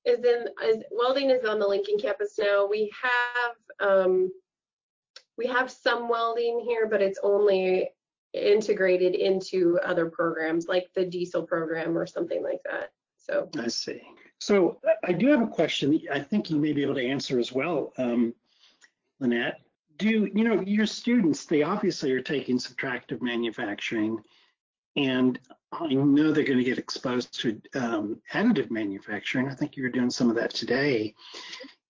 [0.03, 2.67] is in is, welding is on the Lincoln campus now.
[2.69, 4.29] We have um,
[5.37, 7.89] we have some welding here, but it's only
[8.33, 12.91] integrated into other programs like the diesel program or something like that.
[13.17, 14.01] So I see.
[14.39, 17.51] So I do have a question I think you may be able to answer as
[17.51, 18.33] well, um,
[19.19, 19.61] Lynette.
[19.97, 21.45] Do you know your students?
[21.45, 24.19] They obviously are taking subtractive manufacturing,
[24.97, 25.39] and
[25.71, 29.47] I know they're going to get exposed to um, additive manufacturing.
[29.47, 31.13] I think you were doing some of that today.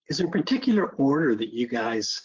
[0.10, 2.22] Is there a particular order that you guys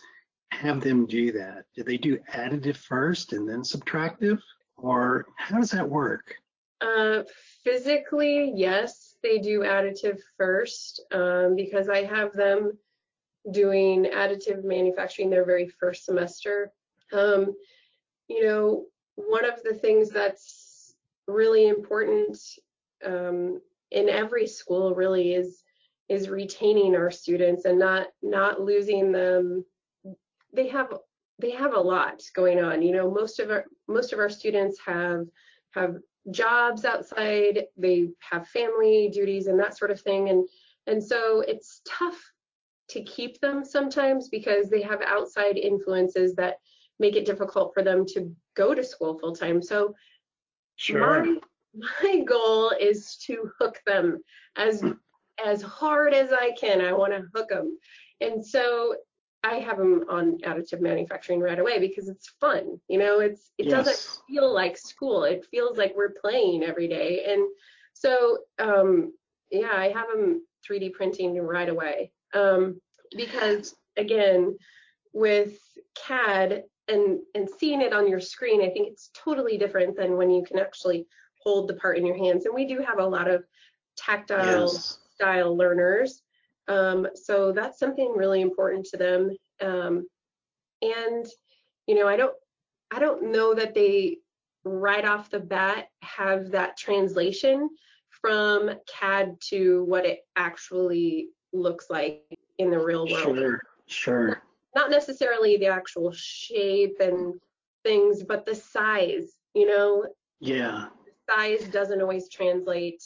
[0.50, 1.64] have them do that?
[1.74, 4.40] Do they do additive first and then subtractive,
[4.76, 6.34] or how does that work?
[6.80, 7.22] Uh,
[7.64, 12.78] physically, yes they do additive first um, because I have them
[13.50, 16.72] doing additive manufacturing their very first semester.
[17.12, 17.54] Um,
[18.28, 20.94] you know, one of the things that's
[21.26, 22.38] really important
[23.04, 25.62] um, in every school really is
[26.08, 29.64] is retaining our students and not not losing them.
[30.52, 30.92] They have
[31.38, 32.82] they have a lot going on.
[32.82, 35.26] You know, most of our most of our students have
[35.72, 35.96] have
[36.30, 40.28] jobs outside, they have family duties and that sort of thing.
[40.28, 40.48] And,
[40.86, 42.18] and so it's tough
[42.90, 46.56] to keep them sometimes because they have outside influences that
[46.98, 49.62] make it difficult for them to go to school full time.
[49.62, 49.94] So
[50.76, 51.24] sure.
[51.24, 51.36] my,
[52.02, 54.18] my goal is to hook them
[54.56, 54.92] as hmm.
[55.44, 56.80] as hard as I can.
[56.80, 57.78] I want to hook them.
[58.20, 58.96] And so
[59.44, 62.80] I have them on additive manufacturing right away because it's fun.
[62.88, 63.72] You know, it's it yes.
[63.72, 65.24] doesn't feel like school.
[65.24, 67.24] It feels like we're playing every day.
[67.28, 67.48] And
[67.92, 69.12] so um,
[69.50, 72.80] yeah, I have them 3D printing right away um,
[73.16, 74.56] because again,
[75.12, 75.58] with
[75.94, 80.30] CAD and and seeing it on your screen, I think it's totally different than when
[80.30, 81.06] you can actually
[81.42, 82.44] hold the part in your hands.
[82.44, 83.44] And we do have a lot of
[83.96, 84.98] tactile yes.
[85.14, 86.22] style learners
[86.68, 89.30] um, so that's something really important to them.
[89.60, 90.06] Um,
[90.82, 91.26] and
[91.86, 92.34] you know, I don't,
[92.90, 94.18] I don't know that they
[94.64, 97.70] right off the bat have that translation
[98.10, 102.22] from CAD to what it actually looks like
[102.58, 103.36] in the real world.
[103.36, 104.42] Sure, sure.
[104.74, 107.34] Not necessarily the actual shape and
[107.84, 110.06] things, but the size, you know,
[110.40, 110.88] Yeah,
[111.28, 113.02] size doesn't always translate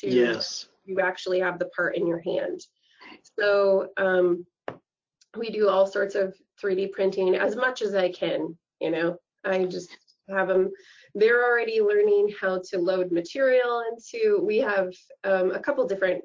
[0.00, 0.68] to yes.
[0.84, 2.60] you actually have the part in your hand.
[3.38, 4.46] So um,
[5.36, 8.56] we do all sorts of 3D printing as much as I can.
[8.80, 9.96] You know, I just
[10.28, 10.70] have them.
[11.14, 14.42] They're already learning how to load material into.
[14.44, 14.92] We have
[15.24, 16.22] um, a couple different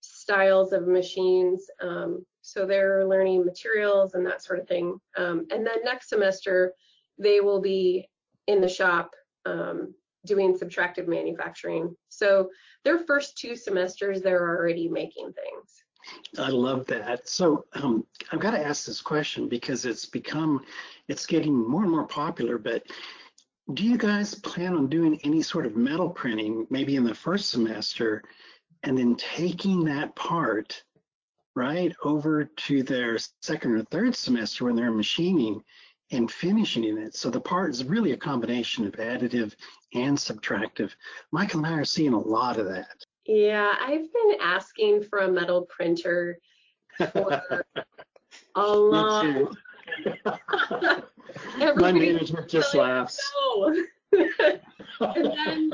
[0.00, 1.66] styles of machines.
[1.82, 4.98] Um, so they're learning materials and that sort of thing.
[5.16, 6.72] Um, and then next semester,
[7.18, 8.08] they will be
[8.46, 9.10] in the shop
[9.46, 9.94] um,
[10.26, 11.94] doing subtractive manufacturing.
[12.08, 12.50] So
[12.84, 15.84] their first two semesters, they're already making things.
[16.38, 17.28] I love that.
[17.28, 20.64] So um, I've got to ask this question because it's become,
[21.08, 22.58] it's getting more and more popular.
[22.58, 22.84] But
[23.74, 27.50] do you guys plan on doing any sort of metal printing, maybe in the first
[27.50, 28.22] semester,
[28.82, 30.82] and then taking that part
[31.54, 35.62] right over to their second or third semester when they're machining
[36.10, 37.14] and finishing it?
[37.14, 39.54] So the part is really a combination of additive
[39.94, 40.92] and subtractive.
[41.32, 43.04] Michael and I are seeing a lot of that.
[43.30, 46.40] Yeah, I've been asking for a metal printer
[47.12, 47.40] for
[48.56, 49.54] a long.
[51.76, 53.20] My management just laughs.
[53.54, 53.84] no.
[55.14, 55.70] and then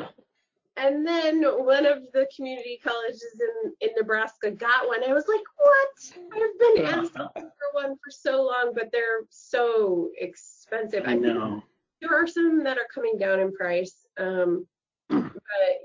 [0.77, 5.03] and then one of the community colleges in, in Nebraska got one.
[5.03, 6.13] I was like, what?
[6.35, 11.05] I've been asking for one for so long, but they're so expensive.
[11.07, 11.63] I think know.
[12.03, 13.95] there are some that are coming down in price.
[14.19, 14.67] Um,
[15.09, 15.31] but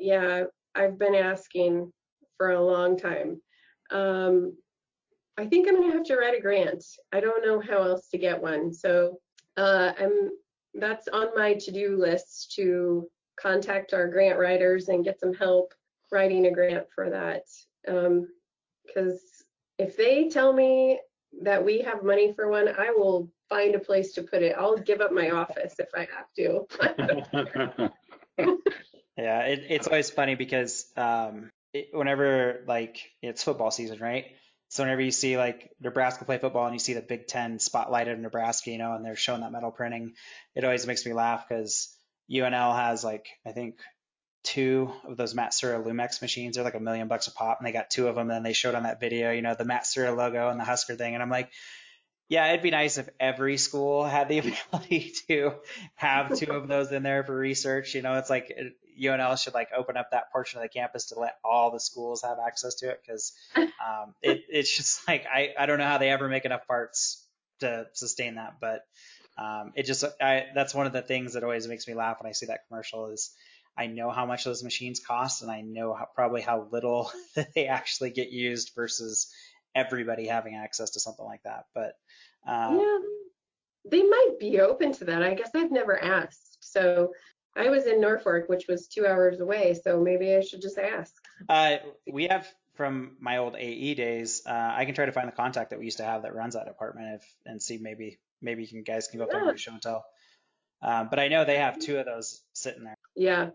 [0.01, 0.43] yeah,
[0.75, 1.91] I've been asking
[2.37, 3.41] for a long time.
[3.91, 4.57] Um,
[5.37, 6.83] I think I'm gonna have to write a grant.
[7.11, 9.19] I don't know how else to get one, so
[9.57, 10.31] uh, I'm
[10.73, 13.07] that's on my to-do list to
[13.39, 15.73] contact our grant writers and get some help
[16.11, 17.43] writing a grant for that.
[18.85, 19.21] Because
[19.77, 20.99] if they tell me
[21.41, 24.55] that we have money for one, I will find a place to put it.
[24.57, 27.89] I'll give up my office if I have to.
[29.21, 34.25] Yeah, it, it's always funny because um, it, whenever like it's football season, right?
[34.69, 38.15] So whenever you see like Nebraska play football and you see the Big Ten spotlighted
[38.15, 40.13] in Nebraska, you know, and they're showing that metal printing,
[40.55, 41.95] it always makes me laugh because
[42.31, 43.79] UNL has like I think
[44.43, 46.55] two of those Matsuura Lumex machines.
[46.55, 48.31] They're like a million bucks a pop, and they got two of them.
[48.31, 51.13] And they showed on that video, you know, the Matsuura logo and the Husker thing,
[51.13, 51.51] and I'm like,
[52.31, 54.37] yeah, it'd be nice if every school had the
[54.71, 55.55] ability to
[55.95, 57.93] have two of those in there for research.
[57.93, 58.55] You know, it's like
[59.01, 62.21] UNL should like open up that portion of the campus to let all the schools
[62.23, 65.97] have access to it because um, it, it's just like I, I don't know how
[65.97, 67.25] they ever make enough parts
[67.59, 68.85] to sustain that, but
[69.37, 72.29] um, it just I, that's one of the things that always makes me laugh when
[72.29, 73.31] I see that commercial is
[73.77, 77.11] I know how much those machines cost and I know how, probably how little
[77.55, 79.33] they actually get used versus
[79.73, 81.65] everybody having access to something like that.
[81.73, 81.93] But
[82.45, 82.97] um, yeah,
[83.89, 85.23] they might be open to that.
[85.23, 86.57] I guess I've never asked.
[86.59, 87.13] So
[87.55, 91.13] I was in Norfolk, which was two hours away, so maybe I should just ask.
[91.49, 91.77] Uh,
[92.09, 94.41] we have from my old AE days.
[94.45, 96.53] Uh, I can try to find the contact that we used to have that runs
[96.53, 99.51] that department if, and see maybe maybe you can guys can go up there and
[99.51, 100.05] do show and tell.
[100.81, 102.95] Um, but I know they have two of those sitting there.
[103.15, 103.49] Yeah,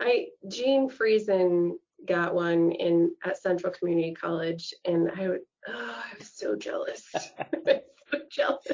[0.00, 1.72] I Gene Friesen
[2.06, 7.08] got one in at Central Community College, and I would, oh, I was so jealous.
[7.14, 8.66] I was so jealous.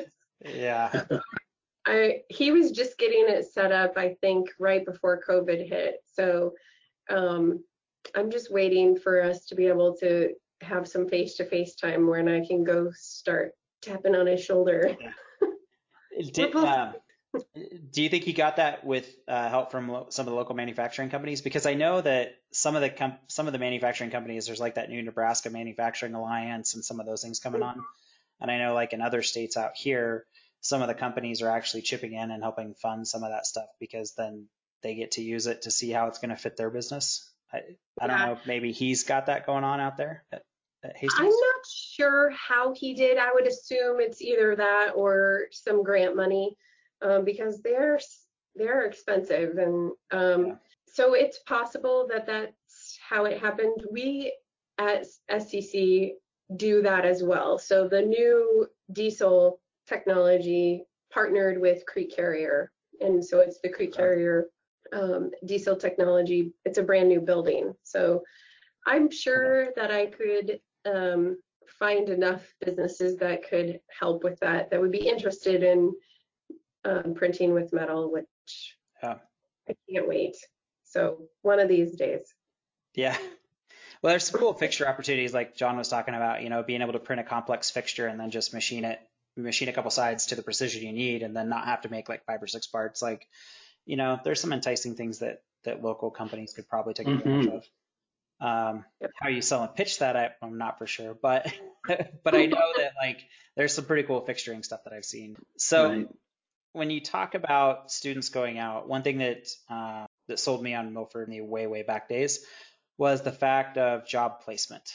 [0.45, 1.05] Yeah.
[1.91, 5.97] I he was just getting it set up, I think, right before COVID hit.
[6.15, 6.55] So
[7.11, 7.65] um,
[8.15, 12.47] I'm just waiting for us to be able to have some face-to-face time when I
[12.47, 14.97] can go start tapping on his shoulder.
[16.33, 16.95] Did, um,
[17.91, 20.55] do you think he got that with uh, help from lo- some of the local
[20.55, 21.41] manufacturing companies?
[21.41, 24.75] Because I know that some of the com- some of the manufacturing companies, there's like
[24.75, 27.83] that new Nebraska Manufacturing Alliance and some of those things coming on.
[28.41, 30.27] And I know like in other states out here,
[30.61, 33.69] some of the companies are actually chipping in and helping fund some of that stuff
[33.79, 34.47] because then
[34.83, 37.31] they get to use it to see how it's going to fit their business.
[37.53, 37.63] I,
[38.01, 40.43] I don't know if maybe he's got that going on out there at,
[40.85, 41.15] at Hastings.
[41.19, 43.19] I'm not sure how he did.
[43.19, 46.57] I would assume it's either that or some grant money
[47.03, 47.99] um, because they're
[48.57, 50.55] they're expensive, and um, Yeah.
[50.87, 53.85] so it's possible that that's how it happened.
[53.91, 54.33] We
[54.77, 56.13] at SCC
[56.57, 57.59] do that as well.
[57.59, 64.47] So the new diesel technology partnered with Crete Carrier, and so it's the Crete Carrier
[64.93, 66.53] um, diesel technology.
[66.65, 68.23] It's a brand new building, so
[68.87, 71.37] I'm sure that I could um,
[71.79, 75.93] find enough businesses that could help with that, that would be interested in
[76.85, 79.17] um, printing with metal, which Yeah.
[79.69, 80.37] I can't wait.
[80.85, 82.35] So one of these days.
[82.95, 83.17] Yeah.
[84.03, 86.95] Well, there's some cool fixture opportunities like John was talking about, you know, being able
[86.95, 88.99] to print a complex fixture and then just machine it,
[89.37, 92.09] machine a couple sides to the precision you need and then not have to make
[92.09, 93.01] like five or six parts.
[93.03, 93.27] Like,
[93.87, 97.57] you know, there's some enticing things that, that local companies could probably take advantage Mhm.
[97.57, 97.69] of.
[98.43, 98.85] Um,
[99.21, 101.53] how you sell and pitch that, I, I'm not for sure, but,
[102.25, 103.21] but I know that like
[103.57, 105.37] there's some pretty cool fixturing stuff that I've seen.
[105.59, 106.09] So Right.
[106.73, 110.95] when you talk about students going out, one thing that uh, that sold me on
[110.95, 112.45] Milford in the way way back days
[112.97, 114.91] was the fact of job placement,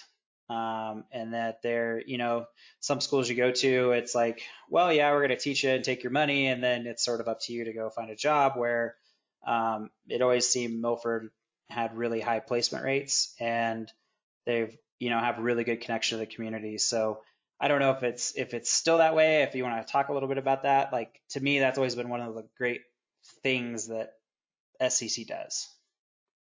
[0.49, 2.45] um, and that there, you know,
[2.79, 5.83] some schools you go to, it's like, well, yeah, we're going to teach you and
[5.83, 8.15] take your money, and then it's sort of up to you to go find a
[8.15, 8.53] job.
[8.55, 8.95] Where
[9.45, 11.29] um, it always seemed Milford
[11.69, 13.91] had really high placement rates, and
[14.45, 16.77] they've you know have really good connection to the community.
[16.77, 17.21] So
[17.59, 19.43] I don't know if it's if it's still that way.
[19.43, 21.95] If you want to talk a little bit about that, like to me, that's always
[21.95, 22.81] been one of the great
[23.43, 24.13] things that
[24.81, 25.67] SCC does.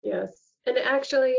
[0.02, 0.32] Yes.
[0.66, 1.34] And actually,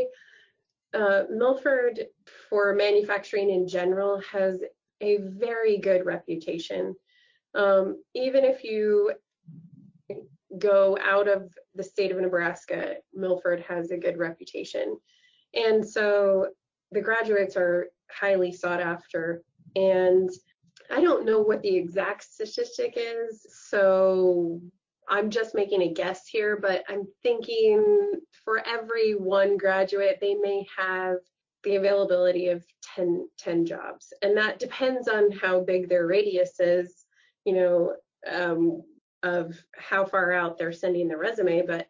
[0.94, 2.06] uh, Milford
[2.48, 4.62] for manufacturing in general has
[5.00, 6.94] a very good reputation.
[7.54, 9.12] Um, even if you
[10.58, 14.96] go out of the state of Nebraska, Milford has a good reputation.
[15.54, 16.48] And so
[16.92, 19.42] the graduates are highly sought after.
[19.76, 20.30] And
[20.90, 24.60] I don't know what the exact statistic is, so
[25.08, 28.12] I'm just making a guess here, but I'm thinking
[28.44, 31.16] for every one graduate, they may have
[31.62, 32.64] the availability of
[32.94, 34.12] 10, 10 jobs.
[34.22, 37.04] And that depends on how big their radius is,
[37.44, 37.94] you know,
[38.30, 38.82] um,
[39.22, 41.62] of how far out they're sending the resume.
[41.66, 41.86] But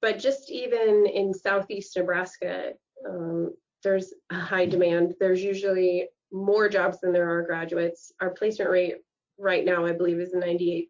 [0.00, 2.72] but just even in southeast Nebraska,
[3.06, 5.14] um, there's a high demand.
[5.20, 8.12] There's usually more jobs than there are graduates.
[8.20, 8.94] Our placement rate
[9.38, 10.86] right now, I believe, is 98%.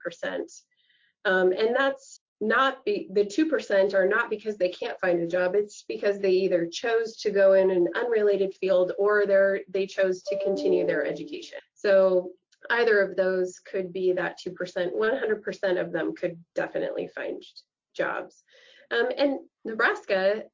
[1.25, 5.55] Um, and that's not be, the 2% are not because they can't find a job.
[5.55, 10.23] It's because they either chose to go in an unrelated field or they're, they chose
[10.25, 11.59] to continue their education.
[11.75, 12.31] So
[12.71, 14.55] either of those could be that 2%.
[14.95, 17.43] 100% of them could definitely find
[17.95, 18.43] jobs.
[18.91, 20.45] Um, and Nebraska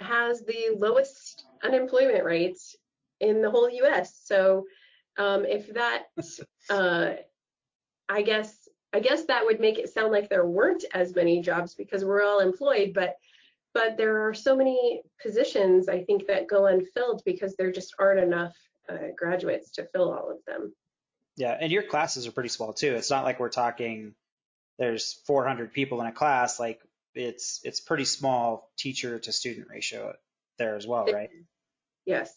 [0.00, 2.76] has the lowest unemployment rates
[3.20, 4.20] in the whole U.S.
[4.24, 4.64] So
[5.18, 6.04] um, if that,
[6.68, 7.12] uh,
[8.08, 8.61] I guess,
[8.92, 12.22] I guess that would make it sound like there weren't as many jobs because we're
[12.22, 13.16] all employed, but
[13.74, 18.20] but there are so many positions I think that go unfilled because there just aren't
[18.20, 18.54] enough
[18.88, 20.74] uh, graduates to fill all of them.
[21.36, 22.94] Yeah, and your classes are pretty small too.
[22.94, 24.14] It's not like we're talking
[24.78, 26.60] there's 400 people in a class.
[26.60, 26.80] Like
[27.14, 30.14] it's it's pretty small teacher to student ratio
[30.58, 31.30] there as well, right?
[32.04, 32.32] Yes,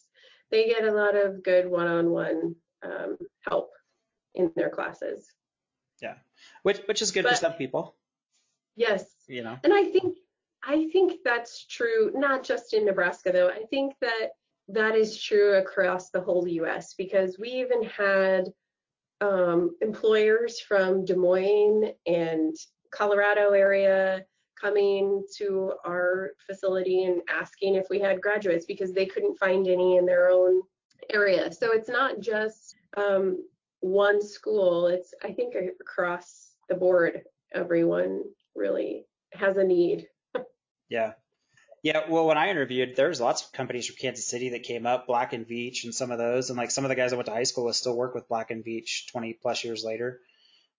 [0.51, 3.71] they get a lot of good one-on-one um, help
[4.33, 5.27] in their classes.
[6.01, 6.15] Yeah,
[6.63, 7.95] which which is good for some people,
[8.75, 9.57] Yes, you know.
[9.63, 10.17] and I think
[10.63, 13.49] I think that's true not just in Nebraska though.
[13.49, 14.31] I think that
[14.69, 16.95] that is true across the whole U.S.
[16.95, 18.45] because we even had
[19.21, 22.55] um, employers from Des Moines and
[22.91, 24.25] Colorado area
[24.59, 29.97] coming to our facility and asking if we had graduates because they couldn't find any
[29.97, 30.61] in their own
[31.11, 31.51] area.
[31.51, 33.43] So it's not just um,
[33.79, 34.87] one school.
[34.87, 37.21] It's I think across the board,
[37.53, 38.23] everyone
[38.55, 40.07] really has a need.
[40.89, 41.13] Yeah.
[41.83, 44.87] Yeah, well, when I interviewed, there was lots of companies from Kansas City that came
[44.87, 47.15] up, Black and Veatch, and some of those, and like some of the guys I
[47.15, 50.19] went to high school with still work with Black and Veatch 20 plus years later.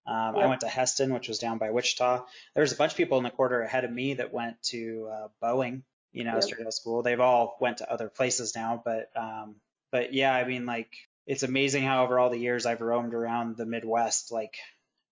[0.05, 2.25] Um, I went to Hesston, which was down by Wichita.
[2.55, 5.09] There was a bunch of people in the quarter ahead of me that went to
[5.13, 5.83] uh, Boeing,
[6.13, 6.43] you know, Yep.
[6.43, 7.03] straight out of school.
[7.03, 9.57] They've all went to other places now, but um,
[9.93, 10.91] but yeah, I mean, like
[11.27, 14.57] it's amazing how over all the years I've roamed around the Midwest, like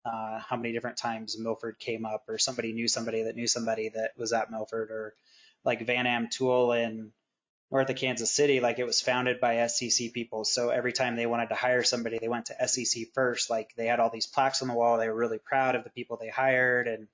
[0.06, 3.90] uh, how many different times Milford came up, or somebody knew somebody that knew somebody
[3.90, 5.14] that was at Milford, or
[5.64, 7.10] like Van Am Tool in
[7.70, 10.44] north of Kansas City, like it was founded by SCC people.
[10.44, 13.50] So every time they wanted to hire somebody, they went to SCC first.
[13.50, 14.98] Like they had all these plaques on the wall.
[14.98, 17.08] They were really proud of the people they hired, and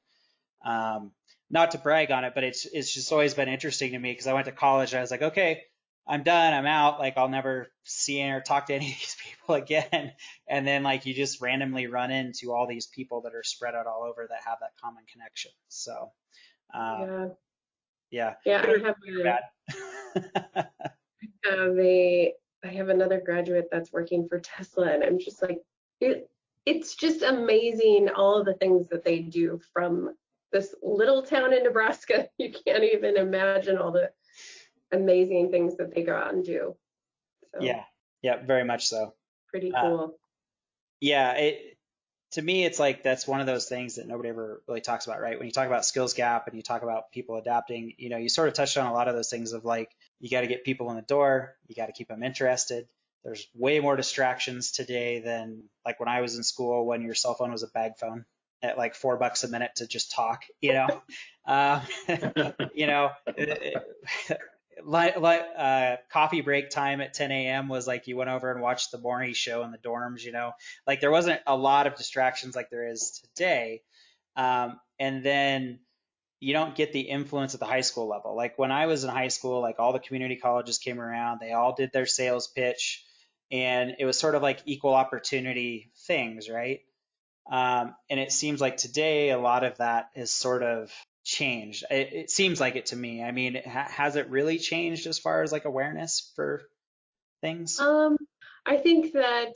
[0.62, 1.12] um,
[1.48, 4.26] not to brag on it, but it's it's just always been interesting to me because
[4.26, 5.62] I went to college and I was like, okay,
[6.06, 6.98] I'm done, I'm out.
[6.98, 10.12] Like I'll never see or talk to any of these people again.
[10.48, 13.86] And then like you just randomly run into all these people that are spread out
[13.86, 15.52] all over that have that common connection.
[15.68, 16.10] So
[16.74, 17.32] um,
[18.10, 18.64] yeah, yeah, yeah.
[18.66, 20.66] I have Good a, bad.
[21.44, 22.34] have a
[22.64, 25.60] I have another graduate that's working for Tesla, and I'm just like,
[26.00, 26.30] it,
[26.66, 30.14] it's just amazing all of the things that they do from
[30.52, 32.28] this little town in Nebraska.
[32.38, 34.10] You can't even imagine all the
[34.92, 36.76] amazing things that they go out and do.
[37.54, 37.84] So, yeah,
[38.22, 39.14] yeah, very much so.
[39.48, 40.18] pretty Uh, cool.
[41.00, 41.78] Yeah, it
[42.32, 45.20] to me, it's like that's one of those things that nobody ever really talks about,
[45.20, 45.36] right?
[45.36, 48.28] When you talk about skills gap and you talk about people adapting, you know, you
[48.28, 50.64] sort of touched on a lot of those things of like, you got to get
[50.64, 52.86] people in the door, you got to keep them interested.
[53.24, 57.34] There's way more distractions today than like when I was in school when your cell
[57.34, 58.24] phone was a bag phone
[58.62, 61.02] at like four bucks a minute to just talk, you know,
[61.46, 61.80] uh,
[62.74, 63.10] you know,
[64.86, 65.16] like,
[65.56, 67.68] uh, coffee break time at 10 a.m.
[67.68, 70.52] was like you went over and watched the morning show in the dorms, you know,
[70.86, 73.82] like there wasn't a lot of distractions like there is today.
[74.36, 75.80] Um, and then
[76.40, 78.34] you don't get the influence at the high school level.
[78.34, 81.52] Like when I was in high school, like all the community colleges came around, they
[81.52, 83.04] all did their sales pitch,
[83.50, 86.80] and it was sort of like equal opportunity things, right?
[87.50, 90.90] Um, and it seems like today a lot of that is sort of
[91.30, 91.84] changed.
[91.90, 93.22] It, it seems like it to me.
[93.22, 96.62] I mean, ha- has it really changed as far as like awareness for
[97.40, 97.78] things?
[97.78, 98.16] Um,
[98.66, 99.54] I think that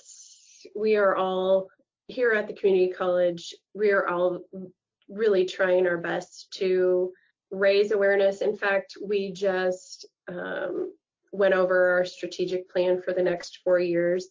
[0.77, 1.69] we are all
[2.07, 3.55] here at the community college.
[3.75, 4.41] We are all
[5.09, 7.13] really trying our best to
[7.51, 8.41] raise awareness.
[8.41, 10.93] In fact, we just um,
[11.33, 14.29] went over our strategic plan for the next four years,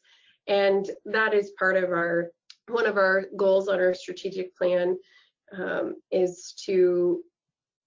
[0.47, 2.31] and that is part of our
[2.69, 4.97] one of our goals on our strategic plan
[5.57, 7.21] um, is to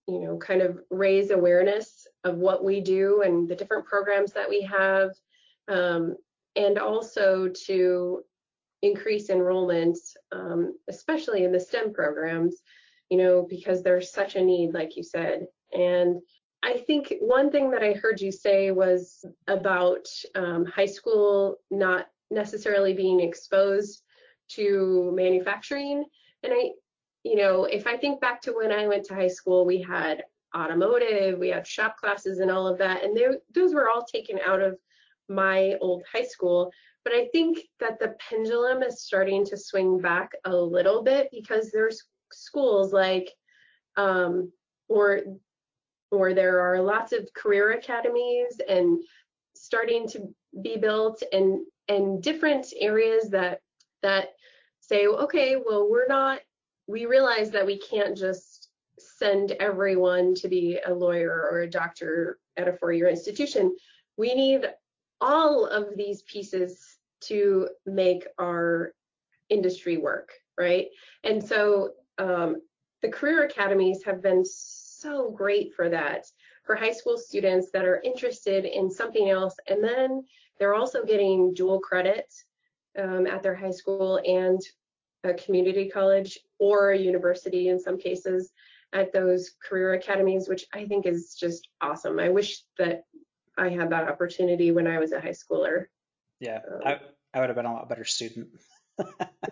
[0.06, 4.48] you know kind of raise awareness of what we do and the different programs that
[4.48, 5.10] we have
[5.68, 6.16] um,
[6.54, 8.22] and also to
[8.82, 9.98] increase enrollment
[10.32, 12.62] um, especially in the stem programs
[13.10, 15.46] you know because there's such a need like you said.
[15.72, 16.20] And
[16.62, 22.06] i think one thing that i heard you say was about um, high school not
[22.30, 24.02] necessarily being exposed
[24.48, 26.04] to manufacturing.
[26.42, 26.70] And i
[27.26, 30.22] you know, if I think back to when I went to high school, we had
[30.56, 33.18] automotive, we had shop classes and all of that, and
[33.52, 34.78] those were all taken out of
[35.28, 36.70] my old high school.
[37.02, 41.72] But I think that the pendulum is starting to swing back a little bit because
[41.72, 43.32] there's schools like,
[43.96, 44.52] um,
[44.88, 45.22] or
[46.12, 49.02] or there are lots of career academies and
[49.56, 51.58] starting to be built and
[51.88, 53.60] and different areas that
[54.02, 54.28] that
[54.80, 56.38] say okay well we're not
[56.86, 58.68] we realize that we can't just
[58.98, 63.74] send everyone to be a lawyer or a doctor at a four-year institution.
[64.16, 64.66] We need
[65.20, 68.92] all of these pieces to make our
[69.48, 70.86] industry work, right?
[71.24, 72.56] And so um,
[73.02, 76.26] the career academies have been so great for that
[76.64, 79.54] for high school students that are interested in something else.
[79.68, 80.24] And then
[80.58, 82.32] they're also getting dual credit
[82.98, 84.60] um, at their high school and
[85.28, 88.50] a community college or a university in some cases
[88.92, 92.18] at those career academies, which I think is just awesome.
[92.18, 93.04] I wish that
[93.58, 95.86] I had that opportunity when I was a high schooler.
[96.40, 97.00] Yeah, um, I,
[97.34, 98.48] I would have been a lot better student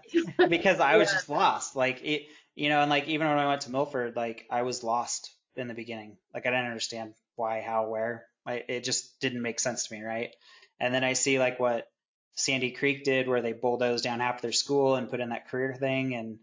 [0.48, 1.14] because I was yeah.
[1.14, 1.76] just lost.
[1.76, 4.84] Like it, you know, and like even when I went to Milford, like I was
[4.84, 6.16] lost in the beginning.
[6.32, 8.26] Like I didn't understand why, how, where.
[8.46, 10.30] I, it just didn't make sense to me, right?
[10.78, 11.86] And then I see like what
[12.34, 15.74] Sandy Creek did, where they bulldozed down half their school and put in that career
[15.74, 16.38] thing, and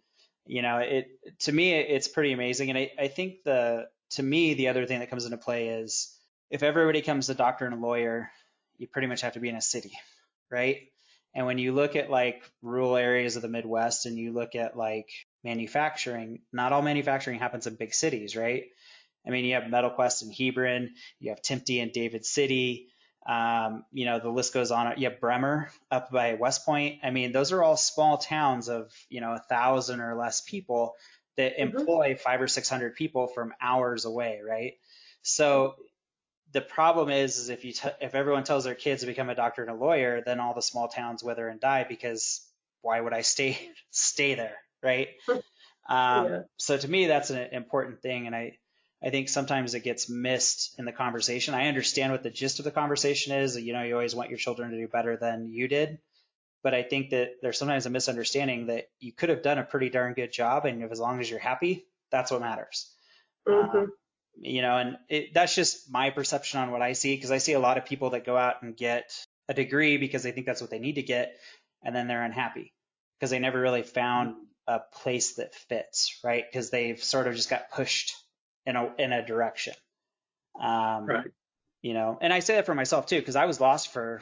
[0.46, 1.10] you know, it
[1.42, 2.70] to me it's pretty amazing.
[2.70, 6.16] And I, I think the to me the other thing that comes into play is
[6.50, 8.30] if everybody comes a doctor and a lawyer,
[8.78, 9.92] you pretty much have to be in a city,
[10.50, 10.78] right?
[11.34, 14.76] And when you look at like rural areas of the Midwest and you look at
[14.76, 15.10] like
[15.44, 18.66] manufacturing, not all manufacturing happens in big cities, right?
[19.26, 20.90] I mean, you have MetalQuest in Hebron,
[21.20, 22.90] you have Timpte in David City,
[23.26, 24.94] um, you know, the list goes on.
[24.98, 27.00] You have Bremer up by West Point.
[27.04, 30.96] I mean, those are all small towns of, you know, a thousand or less people
[31.38, 31.78] that mm-hmm.
[31.78, 34.74] employ five or 600 people from hours away, right?
[35.22, 35.76] So
[36.52, 39.36] the problem is, is if you, t- if everyone tells their kids to become a
[39.36, 42.42] doctor and a lawyer, then all the small towns wither and die because
[42.82, 45.10] why would I stay, stay there, right?
[45.90, 46.40] Um, yeah.
[46.58, 48.28] So to me, that's an important thing.
[48.28, 48.60] And I,
[49.04, 51.54] I think sometimes it gets missed in the conversation.
[51.54, 53.58] I understand what the gist of the conversation is.
[53.60, 56.00] You know, you always want your children to do better than you did.
[56.64, 59.90] But I think that there's sometimes a misunderstanding that you could have done a pretty
[59.90, 60.66] darn good job.
[60.66, 62.94] And if, as long as you're happy, that's what matters.
[63.48, 63.78] Mm-hmm.
[63.78, 63.92] Um,
[64.36, 67.54] you know, and it, that's just my perception on what I see because I see
[67.54, 69.12] a lot of people that go out and get
[69.50, 71.36] a degree because they think that's what they need to get.
[71.84, 72.74] And then they're unhappy
[73.18, 74.36] because they never really found
[74.68, 76.46] a place that fits, right?
[76.50, 78.14] Because they've sort of just got pushed
[78.66, 79.74] in a in a direction.
[80.60, 81.32] Um, right.
[81.82, 84.22] You know, and I say that for myself too because I was lost for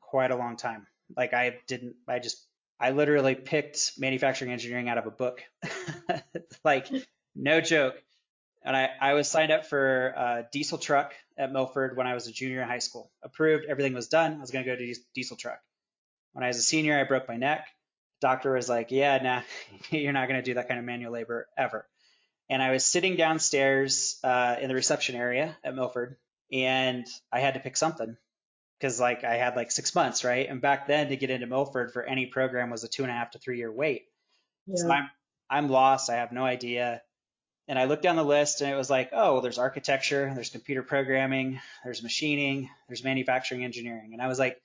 [0.00, 0.86] quite a long time.
[1.16, 2.46] Like I didn't, I just,
[2.78, 5.42] I literally picked manufacturing engineering out of a book.
[6.64, 6.88] like
[7.34, 7.94] no joke.
[8.62, 12.26] And I, I was signed up for a diesel truck at Milford when I was
[12.26, 13.10] a junior in high school.
[13.22, 14.34] Approved, everything was done.
[14.34, 15.60] I was going to go to diesel truck.
[16.32, 17.66] When I was a senior, I broke my neck.
[18.20, 19.42] doctor was like, yeah, nah,
[19.90, 21.88] you're not going to do that kind of manual labor ever.
[22.50, 26.16] And I was sitting downstairs uh, in the reception area at Milford,
[26.52, 28.16] and I had to pick something
[28.78, 30.48] because like I had like six months, right?
[30.48, 33.14] And back then to get into Milford for any program was a two and a
[33.14, 34.06] half to three year wait.
[34.66, 34.76] Yeah.
[34.76, 35.10] So I'm
[35.48, 36.10] I'm lost.
[36.10, 37.02] I have no idea.
[37.68, 40.50] And I looked down the list and it was like, oh, well, there's architecture, there's
[40.50, 44.10] computer programming, there's machining, there's manufacturing engineering.
[44.12, 44.60] And I was like,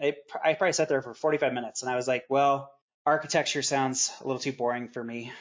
[0.00, 0.14] I,
[0.44, 2.70] I probably sat there for 45 minutes and I was like, well,
[3.04, 5.32] architecture sounds a little too boring for me.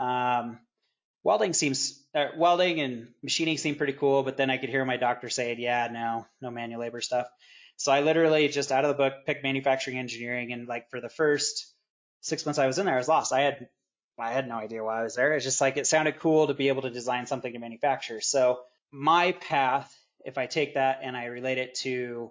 [0.00, 0.58] Um,
[1.24, 4.96] welding seems, uh, welding and machining seem pretty cool, but then I could hear my
[4.96, 7.28] doctor saying, yeah, no, no manual labor stuff.
[7.76, 11.08] So I literally just out of the book picked manufacturing engineering and like for the
[11.08, 11.72] first
[12.20, 13.32] six months I was in there, I was lost.
[13.32, 13.68] I had
[14.18, 15.32] I had no idea why I was there.
[15.32, 18.20] It's just like it sounded cool to be able to design something to manufacture.
[18.20, 18.60] So
[18.92, 19.92] my path,
[20.24, 22.30] if I take that and I relate it to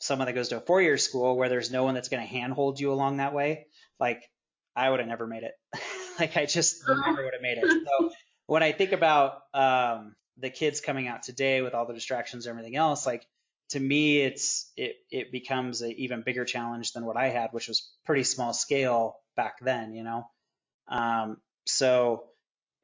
[0.00, 2.80] someone that goes to a four-year school where there's no one that's going to handhold
[2.80, 3.68] you along that way,
[3.98, 4.28] like
[4.76, 5.54] I would have never made it.
[6.20, 7.86] like I just never would have made it.
[7.86, 8.10] So
[8.46, 12.52] when I think about um, the kids coming out today with all the distractions and
[12.52, 13.26] everything else, like
[13.70, 17.68] to me, it's it it becomes an even bigger challenge than what I had, which
[17.68, 20.28] was pretty small scale back then, you know.
[20.88, 22.24] Um, so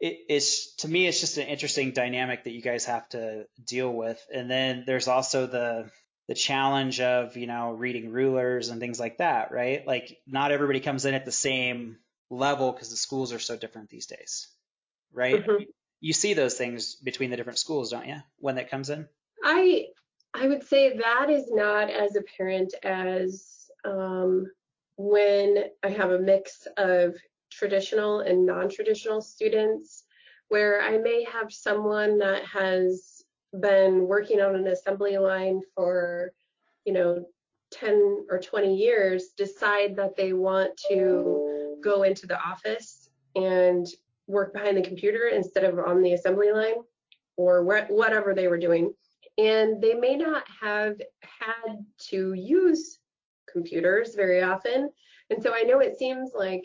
[0.00, 3.92] it, it's to me, it's just an interesting dynamic that you guys have to deal
[3.92, 4.20] with.
[4.32, 5.90] And then there's also the
[6.28, 9.86] the challenge of you know reading rulers and things like that, right?
[9.86, 11.98] Like not everybody comes in at the same
[12.30, 14.48] level because the schools are so different these days,
[15.12, 15.44] right?
[15.44, 15.64] Mm-hmm.
[16.00, 18.16] You see those things between the different schools, don't you?
[18.38, 19.06] When that comes in.
[19.44, 19.86] I
[20.32, 24.46] I would say that is not as apparent as um,
[24.96, 27.16] when I have a mix of
[27.50, 30.04] traditional and non-traditional students
[30.48, 33.24] where I may have someone that has
[33.58, 36.32] been working on an assembly line for,
[36.84, 37.24] you know,
[37.72, 43.86] 10 or 20 years decide that they want to go into the office and
[44.26, 46.82] work behind the computer instead of on the assembly line
[47.36, 48.92] or whatever they were doing.
[49.38, 52.98] And they may not have had to use
[53.50, 54.90] computers very often.
[55.30, 56.64] And so I know it seems like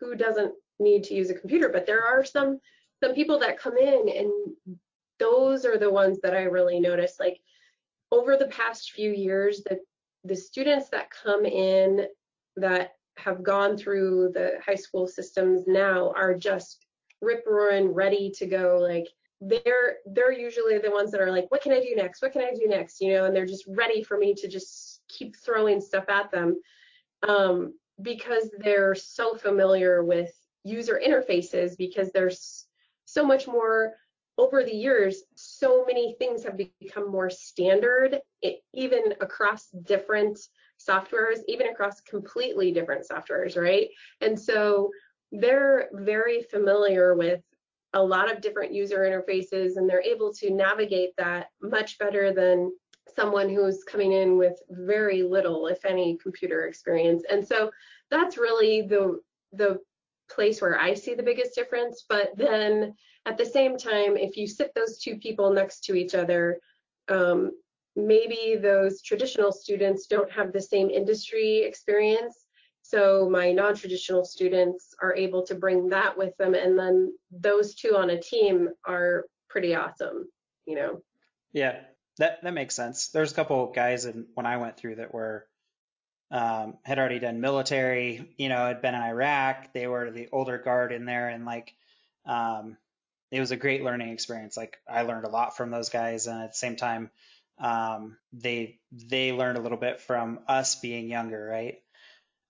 [0.00, 2.58] who doesn't need to use a computer, but there are some
[3.02, 4.30] some people that come in and
[5.18, 7.16] those are the ones that I really notice.
[7.18, 7.38] Like
[8.10, 9.78] over the past few years, the
[10.24, 12.06] the students that come in
[12.56, 16.86] that have gone through the high school systems now are just
[17.20, 18.78] rip roaring ready to go.
[18.80, 19.06] Like
[19.40, 22.22] they're they're usually the ones that are like what can i do next?
[22.22, 23.00] What can i do next?
[23.00, 26.56] You know and they're just ready for me to just keep throwing stuff at them
[27.26, 30.32] um, because they're so familiar with
[30.64, 32.66] user interfaces because there's
[33.04, 33.94] so much more
[34.38, 40.38] over the years so many things have become more standard it, even across different
[40.86, 43.88] softwares even across completely different softwares right
[44.20, 44.90] and so
[45.32, 47.40] they're very familiar with
[47.94, 52.72] a lot of different user interfaces and they're able to navigate that much better than
[53.16, 57.22] someone who's coming in with very little, if any, computer experience.
[57.30, 57.70] And so
[58.10, 59.20] that's really the
[59.52, 59.78] the
[60.28, 62.04] place where I see the biggest difference.
[62.08, 62.94] But then
[63.26, 66.58] at the same time, if you sit those two people next to each other,
[67.08, 67.52] um,
[67.96, 72.44] maybe those traditional students don't have the same industry experience.
[72.82, 77.96] So my non-traditional students are able to bring that with them, and then those two
[77.96, 80.28] on a team are pretty awesome,
[80.66, 81.02] you know.
[81.52, 81.80] Yeah,
[82.18, 83.08] that that makes sense.
[83.08, 85.46] There's a couple guys in, when I went through that were
[86.30, 89.72] um, had already done military, you know, had been in Iraq.
[89.72, 91.74] They were the older guard in there, and like
[92.26, 92.76] um,
[93.30, 94.56] it was a great learning experience.
[94.56, 97.10] Like I learned a lot from those guys, and at the same time,
[97.58, 101.76] um, they they learned a little bit from us being younger, right?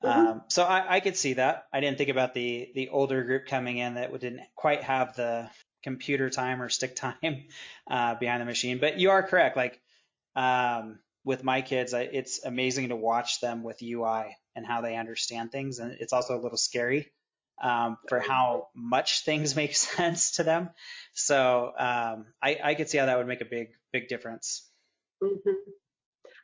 [0.02, 0.26] Mm-hmm.
[0.26, 1.66] Um, so I, I could see that.
[1.72, 5.48] I didn't think about the the older group coming in that didn't quite have the
[5.82, 7.44] computer time or stick time
[7.90, 8.78] uh, behind the machine.
[8.78, 9.56] But you are correct.
[9.56, 9.80] Like
[10.34, 14.96] um, with my kids, I, it's amazing to watch them with UI and how they
[14.96, 17.10] understand things, and it's also a little scary
[17.62, 20.70] um, for how much things make sense to them.
[21.14, 24.68] So um, I, I could see how that would make a big big difference.
[25.22, 25.50] Mm-hmm.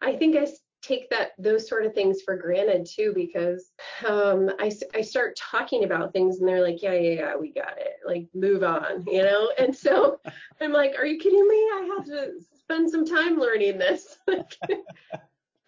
[0.03, 0.47] I think I
[0.83, 3.71] take that those sort of things for granted too because
[4.07, 7.79] um, I, I start talking about things and they're like yeah yeah yeah we got
[7.79, 7.97] it.
[8.07, 9.53] Like move on you know?
[9.59, 10.21] And so
[10.61, 11.57] i'm like are you kidding me?
[11.57, 14.19] I have to spend some time learning this.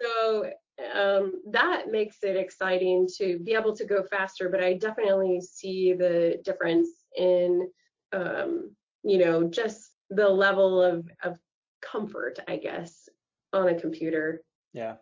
[0.03, 0.51] So
[0.95, 5.93] um, that makes it exciting to be able to go faster but i definitely see
[5.93, 7.69] the difference in
[8.13, 8.75] um,
[9.05, 11.39] you know just the level of, of
[11.83, 13.09] comfort i guess
[13.53, 14.43] on a computer
[14.74, 14.95] yeah.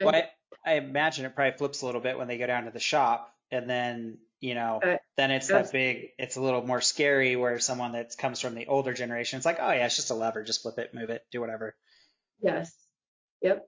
[0.00, 0.30] Well, I,
[0.64, 3.30] I imagine it probably flips a little bit when they go down to the shop
[3.50, 7.58] and then you know Uh, then it's that big it's a little more scary where
[7.58, 10.42] someone that comes from the older generation it's like oh yeah it's just a lever
[10.44, 11.74] just flip it move it do whatever
[12.42, 12.72] Yes.
[13.42, 13.66] Yep.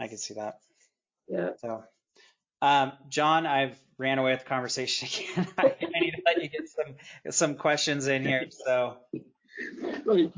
[0.00, 0.58] i can see that
[1.28, 1.50] Yeah.
[1.58, 1.84] so
[2.62, 6.68] um, john i've ran away with the conversation again I, need to let you get
[6.68, 6.94] some
[7.32, 8.96] some questions in here so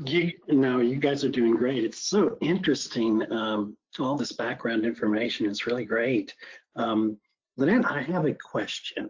[0.05, 1.83] you no, you guys are doing great.
[1.83, 3.31] It's so interesting.
[3.31, 6.33] Um, all this background information is really great.
[6.75, 7.17] Um,
[7.57, 9.09] Lynette, I have a question.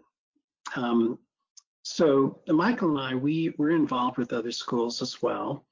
[0.76, 1.18] Um,
[1.82, 5.64] so Michael and I, we we're involved with other schools as well.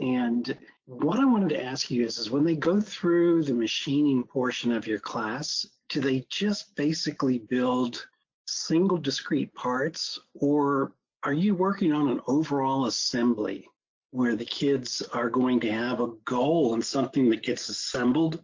[0.00, 0.56] And
[0.86, 4.72] what I wanted to ask you is, is when they go through the machining portion
[4.72, 8.06] of your class, do they just basically build
[8.46, 10.92] single discrete parts, or
[11.24, 13.68] are you working on an overall assembly
[14.10, 18.42] where the kids are going to have a goal and something that gets assembled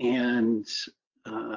[0.00, 0.66] and
[1.24, 1.56] uh,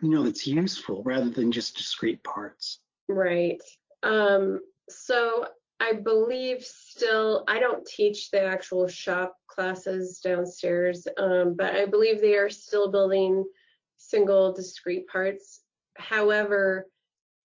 [0.00, 2.78] you know that's useful rather than just discrete parts?
[3.08, 3.60] Right.
[4.02, 5.46] Um, so
[5.80, 12.20] I believe still, I don't teach the actual shop classes downstairs, um, but I believe
[12.20, 13.44] they are still building
[13.96, 15.60] single discrete parts.
[15.96, 16.86] However,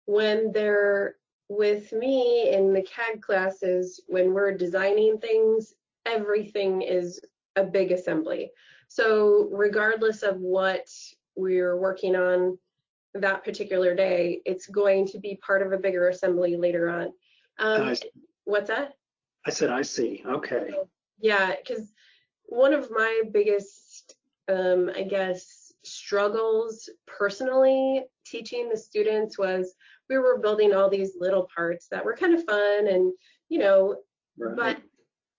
[0.05, 1.15] when they're
[1.49, 5.73] with me in the CAD classes, when we're designing things,
[6.05, 7.21] everything is
[7.55, 8.51] a big assembly.
[8.87, 10.87] So regardless of what
[11.35, 12.57] we're working on
[13.13, 17.13] that particular day, it's going to be part of a bigger assembly later on.
[17.59, 17.95] Um,
[18.45, 18.93] what's that?
[19.45, 20.23] I said, I see.
[20.25, 20.69] Okay.
[21.19, 21.91] Yeah, because
[22.43, 24.15] one of my biggest,
[24.47, 25.56] um, I guess,
[25.87, 29.75] struggles personally teaching the students was
[30.09, 33.11] we were building all these little parts that were kind of fun and,
[33.49, 33.95] you know,
[34.39, 34.55] Right.
[34.55, 34.77] but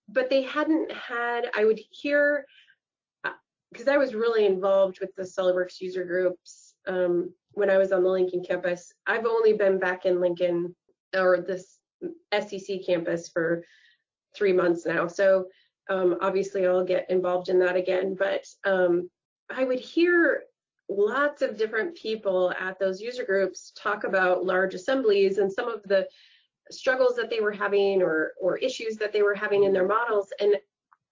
[0.09, 2.45] but they hadn't had i would hear
[3.71, 8.03] because i was really involved with the solidworks user groups um, when i was on
[8.03, 10.75] the lincoln campus i've only been back in lincoln
[11.15, 11.77] or this
[12.33, 13.63] SCC campus for
[14.35, 15.45] three months now so
[15.89, 19.09] um, obviously i'll get involved in that again but um,
[19.49, 20.43] i would hear
[20.89, 25.83] lots of different people at those user groups talk about large assemblies and some of
[25.83, 26.07] the
[26.71, 30.29] struggles that they were having or or issues that they were having in their models.
[30.39, 30.55] And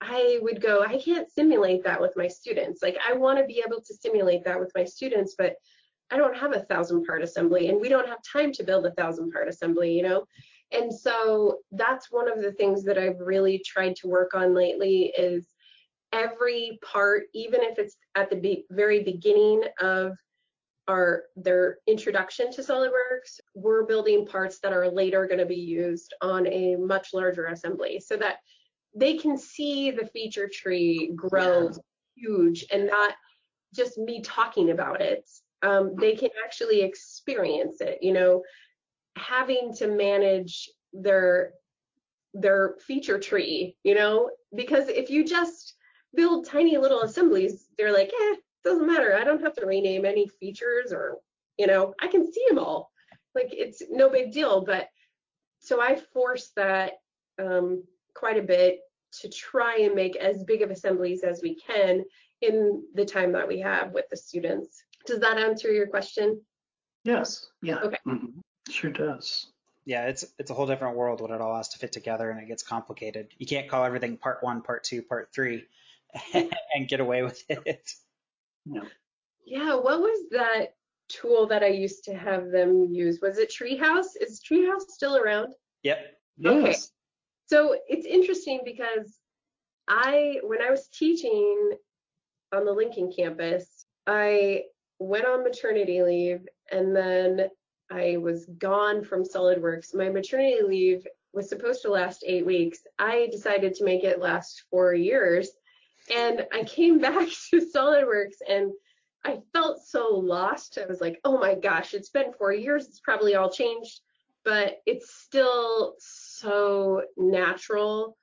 [0.02, 2.82] I would go I can't simulate that with my students.
[2.82, 5.56] Like I want to be able to simulate that with my students but
[6.10, 8.92] I don't have a thousand part assembly and we don't have time to build a
[8.92, 10.26] thousand part assembly you know?
[10.72, 15.14] And so that's one of the things that I've really tried to work on lately
[15.18, 15.48] is
[16.14, 20.14] every part even if it's at the be- very beginning of
[20.88, 26.14] our their introduction to SolidWorks, we're building parts that are later going to be used
[26.22, 28.38] on a much larger assembly so that
[28.96, 31.70] they can see the feature tree grow
[32.16, 33.14] huge and not
[33.76, 35.30] just me talking about it.
[35.62, 38.44] Um, they can actually experience it, you know,
[39.18, 41.52] having to manage their
[42.34, 45.74] their feature tree, you know, because if you just
[46.16, 49.16] build tiny little assemblies, they're like, eh, doesn't matter.
[49.16, 51.18] I don't have to rename any features or,
[51.58, 52.92] you know, I can see them all.
[53.36, 54.66] Like it's no big deal.
[54.66, 54.90] But
[55.60, 56.94] so I force that
[57.40, 57.84] um,
[58.14, 58.80] quite a bit
[59.22, 62.04] to try and make as big of assemblies as we can
[62.42, 64.84] in the time that we have with the students.
[65.06, 66.42] Does that answer your question?
[67.04, 67.48] Yes.
[67.62, 67.78] Yeah.
[67.78, 67.98] Okay.
[68.06, 68.40] Mm-hmm.
[68.70, 69.48] Sure does.
[69.86, 72.42] yeah it's it's a whole different world when it all has to fit together and
[72.42, 75.64] it gets complicated you can't call everything part one part two part three
[76.34, 77.90] and get away with it
[78.66, 78.82] Yeah.
[79.46, 80.74] Yeah, what was that
[81.08, 83.20] tool that I used to have them use?
[83.22, 84.08] Was it Treehouse?
[84.20, 85.54] Is Treehouse still around?
[85.84, 86.68] yep Okay.
[86.68, 86.92] Yes.
[87.48, 89.18] So it's interesting because
[89.88, 91.72] I, when I was teaching
[92.54, 94.64] on the Lincoln campus, I
[95.00, 97.50] went on maternity leave and then
[97.90, 99.96] I was gone from SolidWorks.
[99.96, 102.80] My maternity leave was supposed to last eight weeks.
[103.00, 105.50] I decided to make it last four years.
[106.14, 108.72] And I came back to SolidWorks and
[109.26, 110.78] I felt so lost.
[110.82, 112.88] I was like, oh my gosh, it's been four years.
[112.88, 114.00] It's probably all changed,
[114.46, 118.18] but it's still so natural.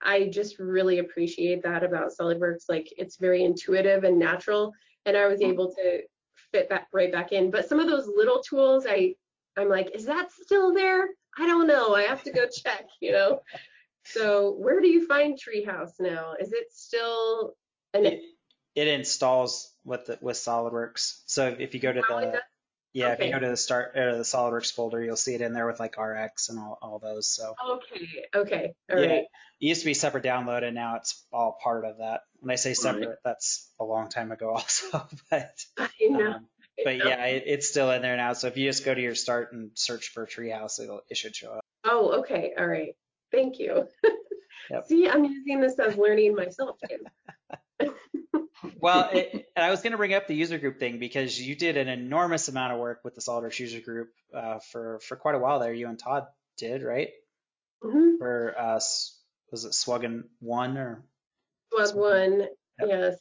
[0.00, 2.68] I just really appreciate that about SolidWorks.
[2.68, 4.72] Like it's very intuitive and natural,
[5.06, 6.02] and I was able to
[6.52, 7.50] fit that right back in.
[7.50, 9.14] But some of those little tools, I
[9.56, 11.08] I'm like, is that still there?
[11.36, 11.96] I don't know.
[11.96, 12.86] I have to go check.
[13.00, 13.40] You know.
[14.12, 16.34] So where do you find Treehouse now?
[16.40, 17.54] Is it still
[17.94, 18.20] an it,
[18.74, 21.22] it installs with the with SolidWorks.
[21.26, 22.40] So if you go to the
[22.94, 25.52] yeah, if you go to the start or the SolidWorks folder, you'll see it in
[25.52, 27.28] there with like RX and all, all those.
[27.28, 28.24] So Okay.
[28.34, 28.74] Okay.
[28.90, 29.08] All right.
[29.08, 29.26] yeah, it
[29.60, 32.22] used to be separate download, and now it's all part of that.
[32.40, 33.16] When I say separate, Right.
[33.24, 35.06] that's a long time ago also.
[35.30, 36.32] but I know.
[36.32, 36.46] um,
[36.82, 38.32] but yeah, it, it's still in there now.
[38.32, 41.36] So if you just go to your start and search for Treehouse, it'll it should
[41.36, 41.60] show up.
[41.84, 42.52] Oh, okay.
[42.58, 42.94] All right.
[43.32, 43.88] Thank you.
[44.70, 44.86] Yep.
[44.86, 47.90] See, I'm using this as learning myself too.
[48.80, 51.76] well, it, I was going to bring up the user group thing because you did
[51.76, 55.38] an enormous amount of work with the Solidworks user group uh, for for quite a
[55.38, 55.72] while there.
[55.72, 56.26] You and Todd
[56.56, 57.08] did, right?
[57.82, 58.16] Mm-hmm.
[58.18, 58.80] For uh,
[59.50, 61.04] was it Swuggen one or?
[61.72, 62.88] Swug one, yep.
[62.88, 63.16] yes.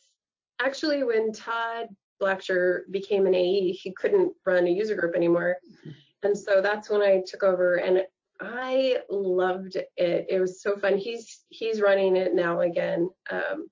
[0.59, 1.87] Actually, when Todd
[2.21, 5.91] Blacksher became an AE, he couldn't run a user group anymore, mm-hmm.
[6.23, 7.75] and so that's when I took over.
[7.75, 8.03] And
[8.39, 10.25] I loved it.
[10.29, 10.97] It was so fun.
[10.97, 13.09] He's he's running it now again.
[13.31, 13.67] Um,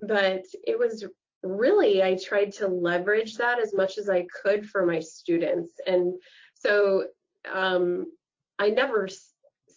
[0.00, 1.04] but it was
[1.42, 5.74] really I tried to leverage that as much as I could for my students.
[5.86, 6.14] And
[6.54, 7.06] so
[7.50, 8.06] um,
[8.58, 9.08] I never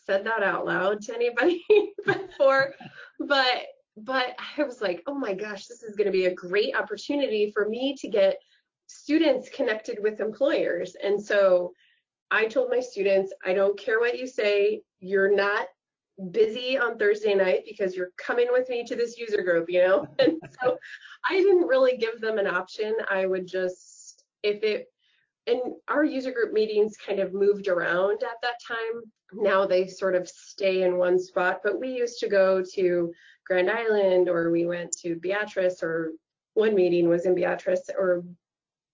[0.05, 1.63] said that out loud to anybody
[2.05, 2.75] before,
[3.19, 3.63] but
[3.95, 7.51] but I was like, oh my gosh, this is going to be a great opportunity
[7.51, 8.37] for me to get
[8.87, 10.95] students connected with employers.
[11.01, 11.73] And so
[12.33, 15.67] I told my students, I don't care what you say, you're not
[16.31, 20.07] busy on Thursday night because you're coming with me to this user group, you know?
[20.19, 20.75] And so
[21.29, 22.95] I didn't really give them an option.
[23.07, 24.87] I would just, if it,
[25.45, 29.03] and our user group meetings kind of moved around at that time.
[29.33, 33.13] Now they sort of stay in one spot, but we used to go to
[33.45, 36.13] Grand Island or we went to Beatrice or
[36.55, 38.23] one meeting was in Beatrice or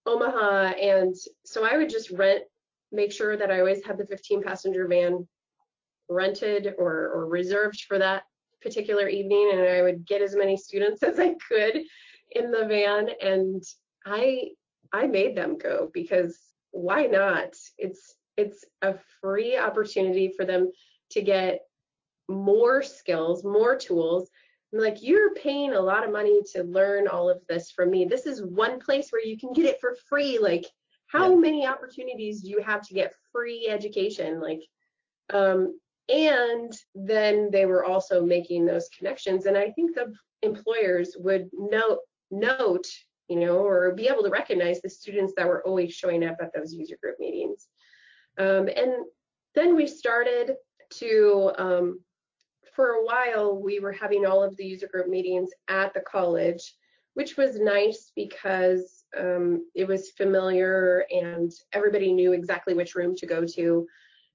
[0.05, 0.73] Omaha.
[0.73, 1.15] And
[1.45, 2.43] so I would just rent
[2.91, 5.27] make sure that I always had the 15 passenger van
[6.09, 8.23] rented or, or reserved for that
[8.61, 11.81] particular evening and I would get as many students as I could
[12.31, 13.63] in the van and
[14.05, 14.49] I
[14.91, 16.37] I made them go because
[16.71, 17.53] why not?
[17.77, 20.71] It's it's a free opportunity for them
[21.11, 21.61] to get
[22.27, 24.29] more skills, more tools.
[24.73, 28.05] I'm like you're paying a lot of money to learn all of this from me.
[28.05, 30.37] This is one place where you can get it for free.
[30.39, 30.65] Like
[31.09, 31.35] how yeah.
[31.35, 34.39] many opportunities do you have to get free education?
[34.39, 34.61] Like
[35.31, 39.45] um, and then they were also making those connections.
[39.45, 41.99] And i think the employers would note
[42.31, 42.87] note
[43.27, 46.51] you know or be able to recognize the students that were always showing up at
[46.53, 47.67] those user group meetings.
[48.37, 48.93] Um, and
[49.55, 50.55] then we started
[50.91, 51.99] to um,
[52.75, 56.75] for a while we were having all of the user group meetings at the college
[57.15, 63.25] which was nice because um, it was familiar and everybody knew exactly which room to
[63.25, 63.87] go to.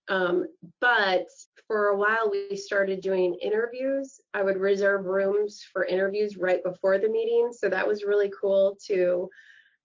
[0.09, 0.47] Um,
[0.81, 1.27] but
[1.67, 4.21] for a while, we started doing interviews.
[4.35, 7.51] I would reserve rooms for interviews right before the meeting.
[7.53, 9.29] So that was really cool to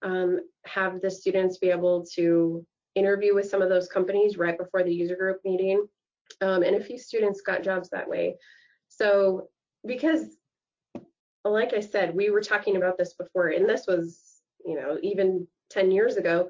[0.01, 2.65] um, have the students be able to
[2.95, 5.85] interview with some of those companies right before the user group meeting.
[6.41, 8.35] Um, and a few students got jobs that way.
[8.89, 9.49] So
[9.85, 10.37] because
[11.45, 14.28] like I said, we were talking about this before, and this was
[14.66, 16.49] you know, even 10 years ago,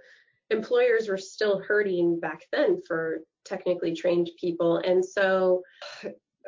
[0.49, 4.77] employers were still hurting back then for technically trained people.
[4.77, 5.61] And so,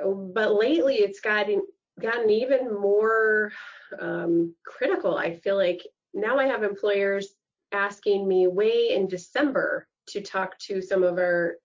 [0.05, 1.62] but lately it's gotten
[1.99, 3.51] gotten even more
[3.99, 5.18] um, critical.
[5.18, 5.82] I feel like
[6.14, 7.36] now I have employers
[7.72, 11.55] asking me way in December to talk to some of our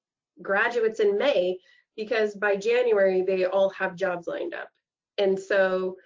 [0.43, 1.59] graduates in May
[1.97, 4.69] because by January they all have jobs lined up.
[5.19, 5.97] And so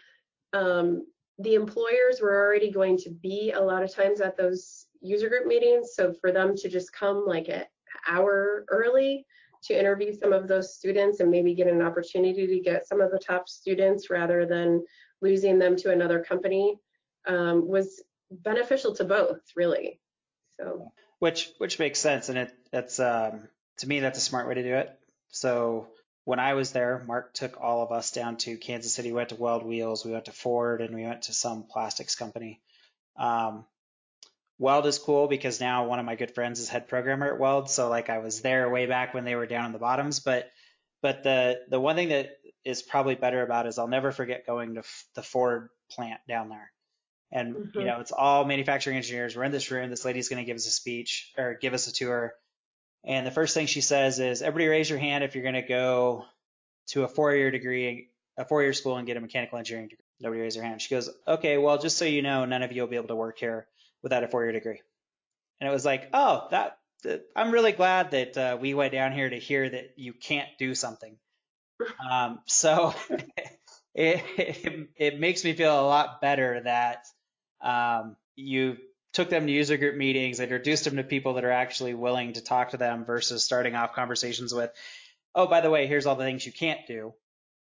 [0.53, 1.07] um,
[1.41, 5.47] the employers were already going to be a lot of times at those user group
[5.47, 5.95] meetings.
[5.95, 7.64] So for them to just come like an
[8.07, 9.26] hour early
[9.64, 13.11] to interview some of those students and maybe get an opportunity to get some of
[13.11, 14.84] the top students rather than
[15.20, 16.76] losing them to another company
[17.26, 20.01] um, was beneficial to both, really.
[20.57, 22.38] So which which makes sense, and
[22.72, 24.91] it um, to me that's a smart way to do it.
[25.28, 25.88] So
[26.24, 29.08] when I was there, Mark took all of us down to Kansas City.
[29.08, 32.14] We went to Weld Wheels, we went to Ford, and we went to some plastics
[32.14, 32.60] company.
[33.16, 33.64] Um,
[34.60, 37.70] Weld is cool because now one of my good friends is head programmer at Weld.
[37.70, 40.20] So like I was there way back when they were down in the bottoms.
[40.20, 40.50] But
[41.00, 44.74] but the the one thing that is probably better about is I'll never forget going
[44.74, 46.70] to f- the Ford plant down there.
[47.32, 47.80] And mm-hmm.
[47.80, 49.34] you know it's all manufacturing engineers.
[49.34, 49.88] We're in this room.
[49.88, 52.34] This lady's going to give us a speech or give us a tour.
[53.05, 55.62] And the first thing she says is, everybody raise your hand if you're going to
[55.62, 56.26] go
[56.88, 60.05] to a four-year degree, a four-year school and get a mechanical engineering degree.
[60.20, 60.82] Nobody raised their hand.
[60.82, 63.16] She goes, okay, well, just so you know, none of you will be able to
[63.16, 63.66] work here
[64.03, 64.80] without a four-year degree.
[65.61, 66.78] And it was like, oh, that,
[67.34, 70.74] I'm really glad that uh, we went down here to hear that you can't do
[70.74, 71.16] something.
[72.11, 72.94] Um, so
[73.94, 77.07] it, it, it makes me feel a lot better that
[77.62, 78.76] um, you
[79.12, 82.42] took them to user group meetings, introduced them to people that are actually willing to
[82.42, 84.70] talk to them versus starting off conversations with,
[85.34, 87.12] oh, by the way, here's all the things you can't do.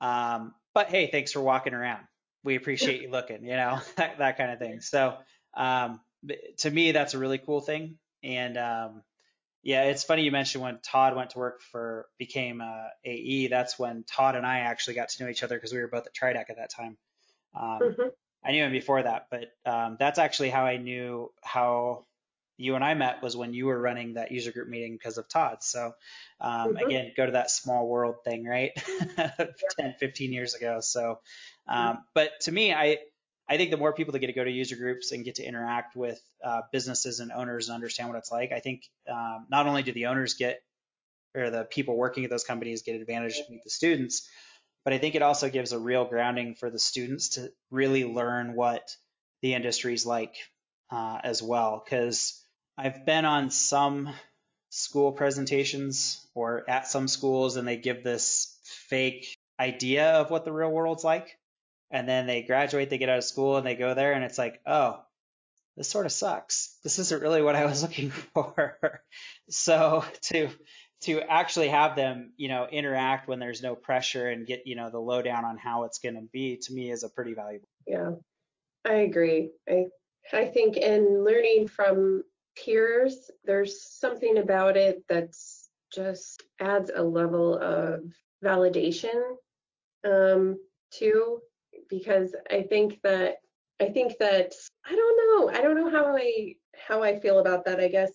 [0.02, 2.02] Um, but hey, thanks for walking around.
[2.44, 4.82] We appreciate you looking, you know, that, that kind of thing.
[4.82, 5.18] So,
[5.56, 6.02] um,
[6.58, 7.98] to me, that's a really cool thing.
[8.24, 9.04] And um,
[9.64, 13.48] yeah, it's funny you mentioned when Todd went to work for became uh, AE.
[13.48, 16.06] That's when Todd and I actually got to know each other because we were both
[16.06, 16.98] at Tridec at that time.
[17.56, 18.08] Um, mm-hmm.
[18.46, 22.06] I knew him before that, but um, that's actually how I knew how
[22.58, 25.28] you and I met was when you were running that user group meeting because of
[25.28, 25.64] Todd.
[25.64, 25.94] So
[26.40, 26.86] um, mm-hmm.
[26.86, 28.72] again, go to that small world thing, right?
[29.80, 30.80] 10, 15 years ago.
[30.82, 31.20] So,
[31.68, 32.02] um, mm-hmm.
[32.14, 33.00] but to me, I
[33.50, 35.44] I think the more people that get to go to user groups and get to
[35.44, 39.68] interact with uh, businesses and owners and understand what it's like, I think um, not
[39.68, 40.64] only do the owners get
[41.36, 44.30] or the people working at those companies get advantage to meet the students,
[44.84, 48.56] but I think it also gives a real grounding for the students to really learn
[48.56, 48.96] what
[49.42, 50.36] the industry is like
[50.92, 51.82] uh, as well.
[51.84, 52.42] Because
[52.78, 54.10] I've been on some
[54.70, 58.58] school presentations or at some schools, and they give this
[58.90, 61.38] fake idea of what the real world's like.
[61.92, 64.40] And then they graduate, they get out of school, and they go there, and it's
[64.40, 65.00] like, oh,
[65.78, 66.78] this sort of sucks.
[66.84, 69.02] This isn't really what I was looking for.
[69.50, 70.50] so to
[71.04, 74.90] to actually have them, you know, interact when there's no pressure and get, you know,
[74.90, 77.68] the lowdown on how it's going to be to me is a pretty valuable.
[77.88, 78.12] Yeah,
[78.86, 79.52] I agree.
[79.70, 79.86] I
[80.32, 82.24] I think in learning from
[82.56, 88.02] peers, there's something about it that's just adds a level of
[88.44, 89.36] validation
[90.06, 90.58] um,
[90.92, 91.40] too,
[91.90, 93.36] because I think that
[93.82, 94.54] I think that
[94.86, 95.58] I don't know.
[95.58, 97.80] I don't know how I how I feel about that.
[97.80, 98.12] I guess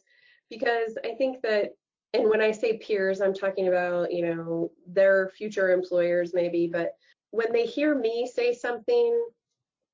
[0.50, 1.72] because I think that
[2.14, 6.92] and when I say peers, I'm talking about, you know, their future employers maybe, but
[7.30, 9.26] when they hear me say something,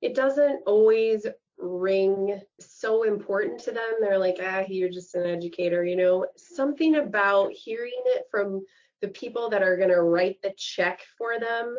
[0.00, 1.26] it doesn't always
[1.58, 3.94] ring so important to them.
[4.00, 8.64] They're like, ah, you're just an educator, you know, something about hearing it from
[9.00, 11.76] the people that are going to write the check for them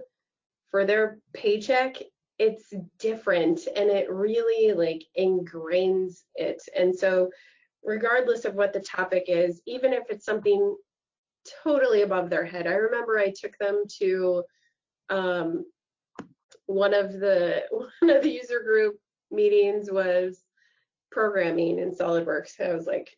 [0.70, 1.98] for their paycheck
[2.38, 7.30] it's different and it really like ingrains it and so
[7.86, 10.76] regardless of what the topic is, even if it's something
[11.64, 12.68] totally above their head.
[12.68, 14.44] I remember I took them to
[15.10, 15.66] um,
[16.66, 18.98] one of the one of the user group
[19.32, 20.44] meetings was
[21.12, 22.60] programming in SolidWorks.
[22.60, 23.16] I was like,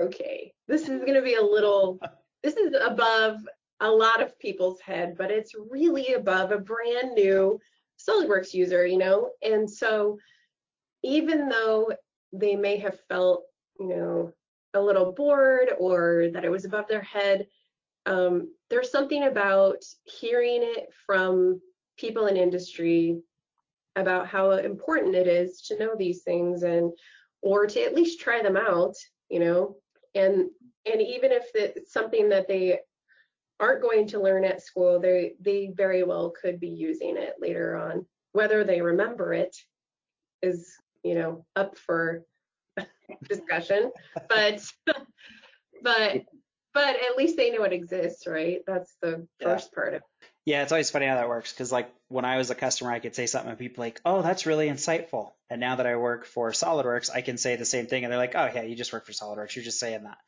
[0.00, 2.00] okay, this is going to be a little,
[2.42, 3.36] this is above
[3.80, 7.60] a lot of people's head, but it's really above a brand new
[8.08, 9.30] SolidWorks user, you know?
[9.42, 10.18] And so
[11.04, 11.92] even though
[12.32, 13.44] they may have felt
[13.78, 14.32] you know,
[14.74, 17.46] a little bored or that it was above their head.
[18.04, 21.60] Um, there's something about hearing it from
[21.96, 23.20] people in industry
[23.96, 26.92] about how important it is to know these things and
[27.42, 28.94] or to at least try them out,
[29.30, 29.76] you know,
[30.14, 30.50] and
[30.90, 32.78] and even if it's something that they
[33.58, 37.76] aren't going to learn at school, they they very well could be using it later
[37.76, 38.06] on.
[38.32, 39.56] Whether they remember it
[40.42, 42.22] is, you know, up for
[43.28, 43.92] discussion,
[44.28, 44.64] but
[45.82, 46.24] but
[46.74, 48.60] but at least they know it exists, right?
[48.66, 50.02] That's the first part of it.
[50.44, 53.00] Yeah, it's always funny how that works because like when I was a customer, I
[53.00, 55.32] could say something and people like, oh, that's really insightful.
[55.50, 58.18] And now that I work for SolidWorks, I can say the same thing and they're
[58.18, 60.18] like, oh yeah, you just work for SolidWorks, you're just saying that.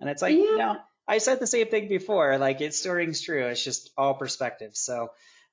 [0.00, 0.56] And it's like, yeah.
[0.56, 0.76] no,
[1.06, 2.38] I said the same thing before.
[2.38, 3.46] Like it still rings true.
[3.46, 4.72] It's just all perspective.
[4.74, 5.10] So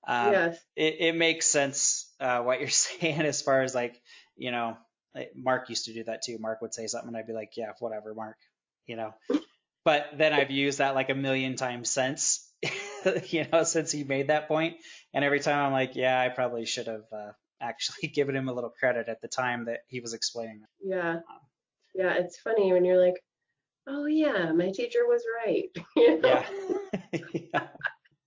[0.07, 0.59] um, yes.
[0.75, 2.69] it, it makes sense uh, what you're
[2.99, 4.01] saying as far as like,
[4.35, 4.77] you know,
[5.35, 6.37] Mark used to do that too.
[6.39, 8.37] Mark would say something and I'd be like, yeah, whatever, Mark,
[8.85, 9.13] you know.
[9.83, 12.45] But then I've used that like a million times since,
[13.29, 14.75] you know, since he made that point.
[15.13, 17.31] And every time I'm like, yeah, I probably should have uh,
[17.61, 20.63] actually given him a little credit at the time that he was explaining.
[20.83, 21.15] Yeah.
[21.15, 21.39] Um,
[21.95, 23.15] yeah, it's funny when you're like,
[23.87, 25.69] oh yeah, my teacher was right.
[25.95, 26.45] Yeah.
[27.53, 27.67] yeah.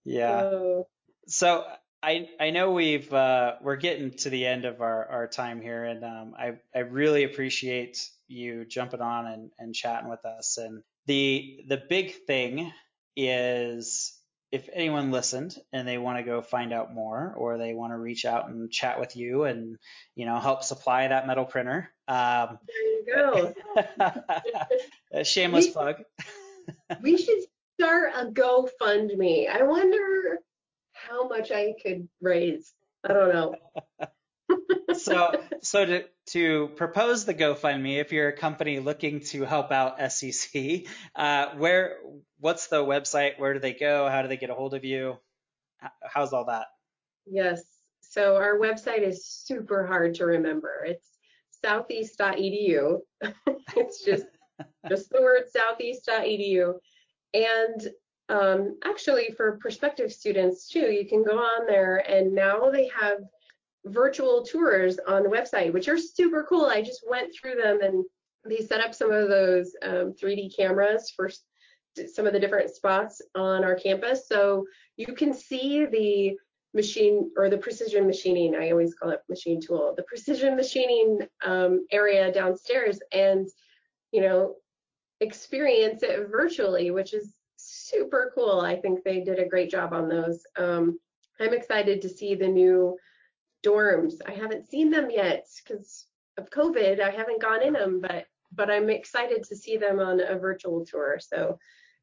[0.04, 0.40] yeah.
[0.40, 0.86] So,
[1.26, 1.64] so
[2.02, 5.84] I I know we've uh, we're getting to the end of our, our time here,
[5.84, 10.56] and um, I I really appreciate you jumping on and, and chatting with us.
[10.56, 12.72] And the the big thing
[13.16, 14.16] is
[14.50, 17.98] if anyone listened and they want to go find out more, or they want to
[17.98, 19.76] reach out and chat with you, and
[20.14, 21.90] you know help supply that metal printer.
[22.08, 23.54] Um, there you
[25.14, 25.22] go.
[25.22, 25.96] shameless we, plug.
[27.02, 27.40] we should
[27.78, 29.48] start a GoFundMe.
[29.48, 30.38] I wonder
[31.08, 32.72] how much I could raise.
[33.08, 33.54] I don't know.
[34.94, 35.32] so
[35.62, 40.88] so to to propose the GoFundMe, if you're a company looking to help out SCC,
[41.14, 41.96] uh, where
[42.38, 43.38] what's the website?
[43.38, 44.08] Where do they go?
[44.08, 45.18] How do they get a hold of you?
[46.02, 46.66] How's all that?
[47.26, 47.62] Yes.
[48.00, 50.84] So our website is super hard to remember.
[50.84, 51.06] It's
[51.64, 52.98] southeast.edu.
[53.76, 54.26] it's just
[54.88, 56.74] just the word southeast.edu.
[57.32, 57.88] And
[58.30, 63.18] um, actually, for prospective students too, you can go on there and now they have
[63.86, 66.66] virtual tours on the website, which are super cool.
[66.66, 68.04] I just went through them and
[68.44, 71.28] they set up some of those um, 3D cameras for
[72.06, 74.28] some of the different spots on our campus.
[74.28, 74.64] So
[74.96, 76.36] you can see the
[76.72, 81.84] machine or the precision machining, I always call it machine tool, the precision machining um,
[81.90, 83.48] area downstairs and,
[84.12, 84.54] you know,
[85.20, 87.32] experience it virtually, which is
[87.90, 88.60] super cool.
[88.60, 90.42] I think they did a great job on those.
[90.56, 90.98] Um,
[91.40, 92.96] I'm excited to see the new
[93.64, 94.14] dorms.
[94.26, 96.06] I haven't seen them yet because
[96.38, 97.00] of COVID.
[97.00, 100.84] I haven't gone in them, but but I'm excited to see them on a virtual
[100.84, 101.20] tour.
[101.20, 101.58] So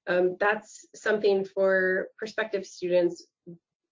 [0.08, 3.26] um, that's something for prospective students.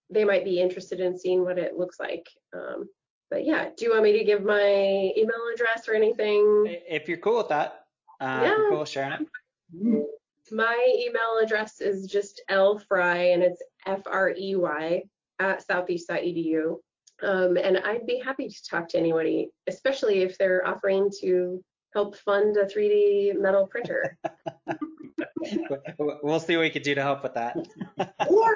[0.08, 2.26] They might be interested in seeing what it looks like.
[2.54, 2.88] Um,
[3.30, 6.64] but yeah, do you want me to give my email address or anything?
[6.88, 7.84] If you're cool with that,
[8.20, 8.56] uh, yeah.
[8.70, 9.26] cool sharing
[9.74, 10.06] it.
[10.50, 15.02] My email address is just lfrey, and it's F-R-E-Y
[15.38, 16.76] at southeast.edu.
[17.22, 21.62] Um, and I'd be happy to talk to anybody, especially if they're offering to
[21.94, 24.18] help fund a 3D metal printer.
[26.22, 27.56] we'll see what we can do to help with that.
[28.28, 28.54] or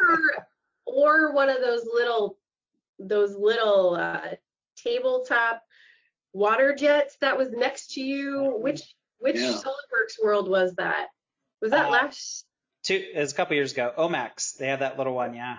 [0.85, 2.37] or one of those little
[2.99, 4.35] those little uh,
[4.77, 5.63] tabletop
[6.33, 8.59] water jets that was next to you.
[8.61, 8.83] Which
[9.19, 9.53] which yeah.
[9.53, 11.09] SolidWorks World was that?
[11.61, 12.45] Was that uh, last?
[12.85, 13.03] Two.
[13.15, 13.93] It was a couple years ago.
[13.97, 14.57] Omax.
[14.57, 15.35] They have that little one.
[15.35, 15.59] Yeah.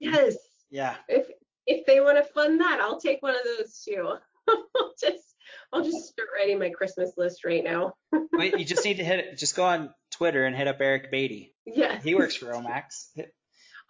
[0.00, 0.36] Yes.
[0.70, 0.94] Yeah.
[1.08, 1.26] If
[1.66, 4.14] if they want to fund that, I'll take one of those too.
[4.48, 5.34] I'll just
[5.72, 7.92] I'll just start writing my Christmas list right now.
[8.32, 9.38] Wait, you just need to hit it.
[9.38, 11.54] Just go on Twitter and hit up Eric Beatty.
[11.66, 12.00] Yeah.
[12.00, 13.08] He works for Omax.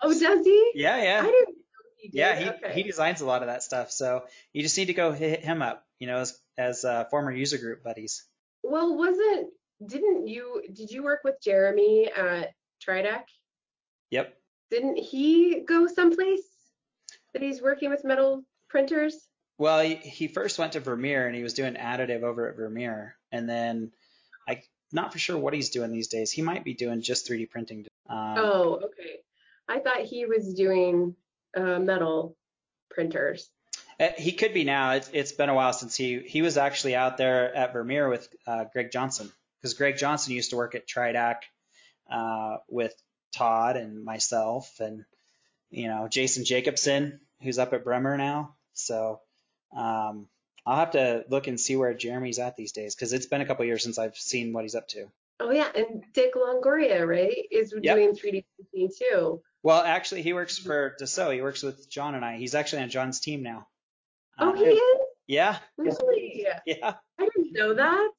[0.03, 0.73] oh, does he?
[0.75, 1.21] Yeah, yeah.
[1.21, 1.55] I didn't know
[1.99, 2.73] he Yeah, he, okay.
[2.75, 3.91] he designs a lot of that stuff.
[3.91, 7.33] So you just need to go hit him up, you know, as, as uh, former
[7.33, 8.25] user group buddies.
[8.63, 9.51] Well, wasn't,
[9.85, 12.53] didn't you, did you work with Jeremy at
[12.87, 13.25] Tridec?
[14.11, 14.35] Yep.
[14.71, 16.43] Didn't he go someplace
[17.33, 19.15] that he's working with metal printers?
[19.59, 23.17] Well, he, he first went to Vermeer and he was doing additive over at Vermeer.
[23.33, 23.93] And then
[24.49, 24.59] I'm
[24.93, 26.31] not for sure what he's doing these days.
[26.31, 27.87] He might be doing just 3D printing.
[28.09, 29.19] Um, oh, okay.
[29.69, 31.15] I thought he was doing
[31.57, 32.37] uh, metal
[32.91, 33.51] printers.
[34.01, 34.93] Uh, he could be now.
[34.93, 38.29] It's, it's been a while since he he was actually out there at Vermeer with
[38.47, 41.37] uh, Greg Johnson because Greg Johnson used to work at Tridec
[42.11, 42.95] uh, with
[43.35, 45.05] Todd and myself and
[45.71, 48.55] you know Jason Jacobson who's up at Bremer now.
[48.75, 49.21] So
[49.77, 50.29] um,
[50.67, 53.47] I'll have to look and see where Jeremy's at these days because it's been a
[53.47, 55.07] couple years since I've seen what he's up to.
[55.41, 57.97] Oh yeah, and Dick Longoria, right, is yep.
[57.97, 59.41] doing 3D printing too.
[59.63, 61.35] Well, actually, he works for Dassault.
[61.35, 62.37] He works with John and I.
[62.37, 63.67] He's actually on John's team now.
[64.39, 64.99] Oh, uh, he is.
[65.27, 65.59] Yeah.
[65.77, 66.47] Really?
[66.67, 66.95] Yeah.
[67.19, 68.11] I didn't know that.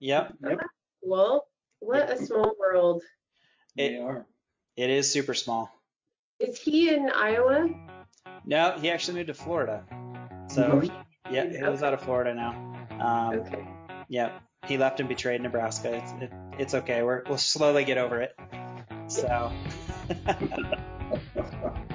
[0.00, 0.34] Yep.
[0.42, 0.60] Yep.
[1.08, 1.48] Well,
[1.80, 3.02] what a small world.
[3.76, 4.26] It, they are.
[4.76, 5.72] It is super small.
[6.38, 7.70] Is he in Iowa?
[8.44, 9.84] No, he actually moved to Florida.
[10.50, 11.34] So mm-hmm.
[11.34, 12.50] yeah, he lives out of Florida now.
[13.00, 13.66] Um, okay.
[14.08, 15.94] Yeah, he left and betrayed Nebraska.
[15.94, 17.02] It's it, it's okay.
[17.02, 18.36] We're, we'll slowly get over it.
[19.06, 19.50] So.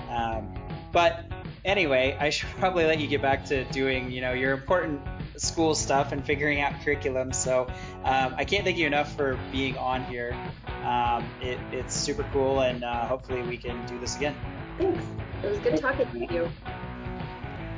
[0.09, 0.55] um,
[0.91, 1.23] but
[1.63, 5.01] anyway, I should probably let you get back to doing you know your important
[5.43, 7.33] school stuff and figuring out curriculum.
[7.33, 7.67] So
[8.03, 10.35] um, I can't thank you enough for being on here.
[10.83, 14.35] Um, it, it's super cool, and uh, hopefully we can do this again.
[14.77, 15.03] Thanks.
[15.43, 16.49] It was good talking to you.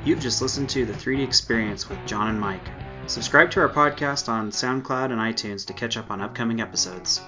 [0.04, 2.62] You've just listened to the 3D Experience with John and Mike.
[3.06, 7.20] Subscribe to our podcast on SoundCloud and iTunes to catch up on upcoming episodes.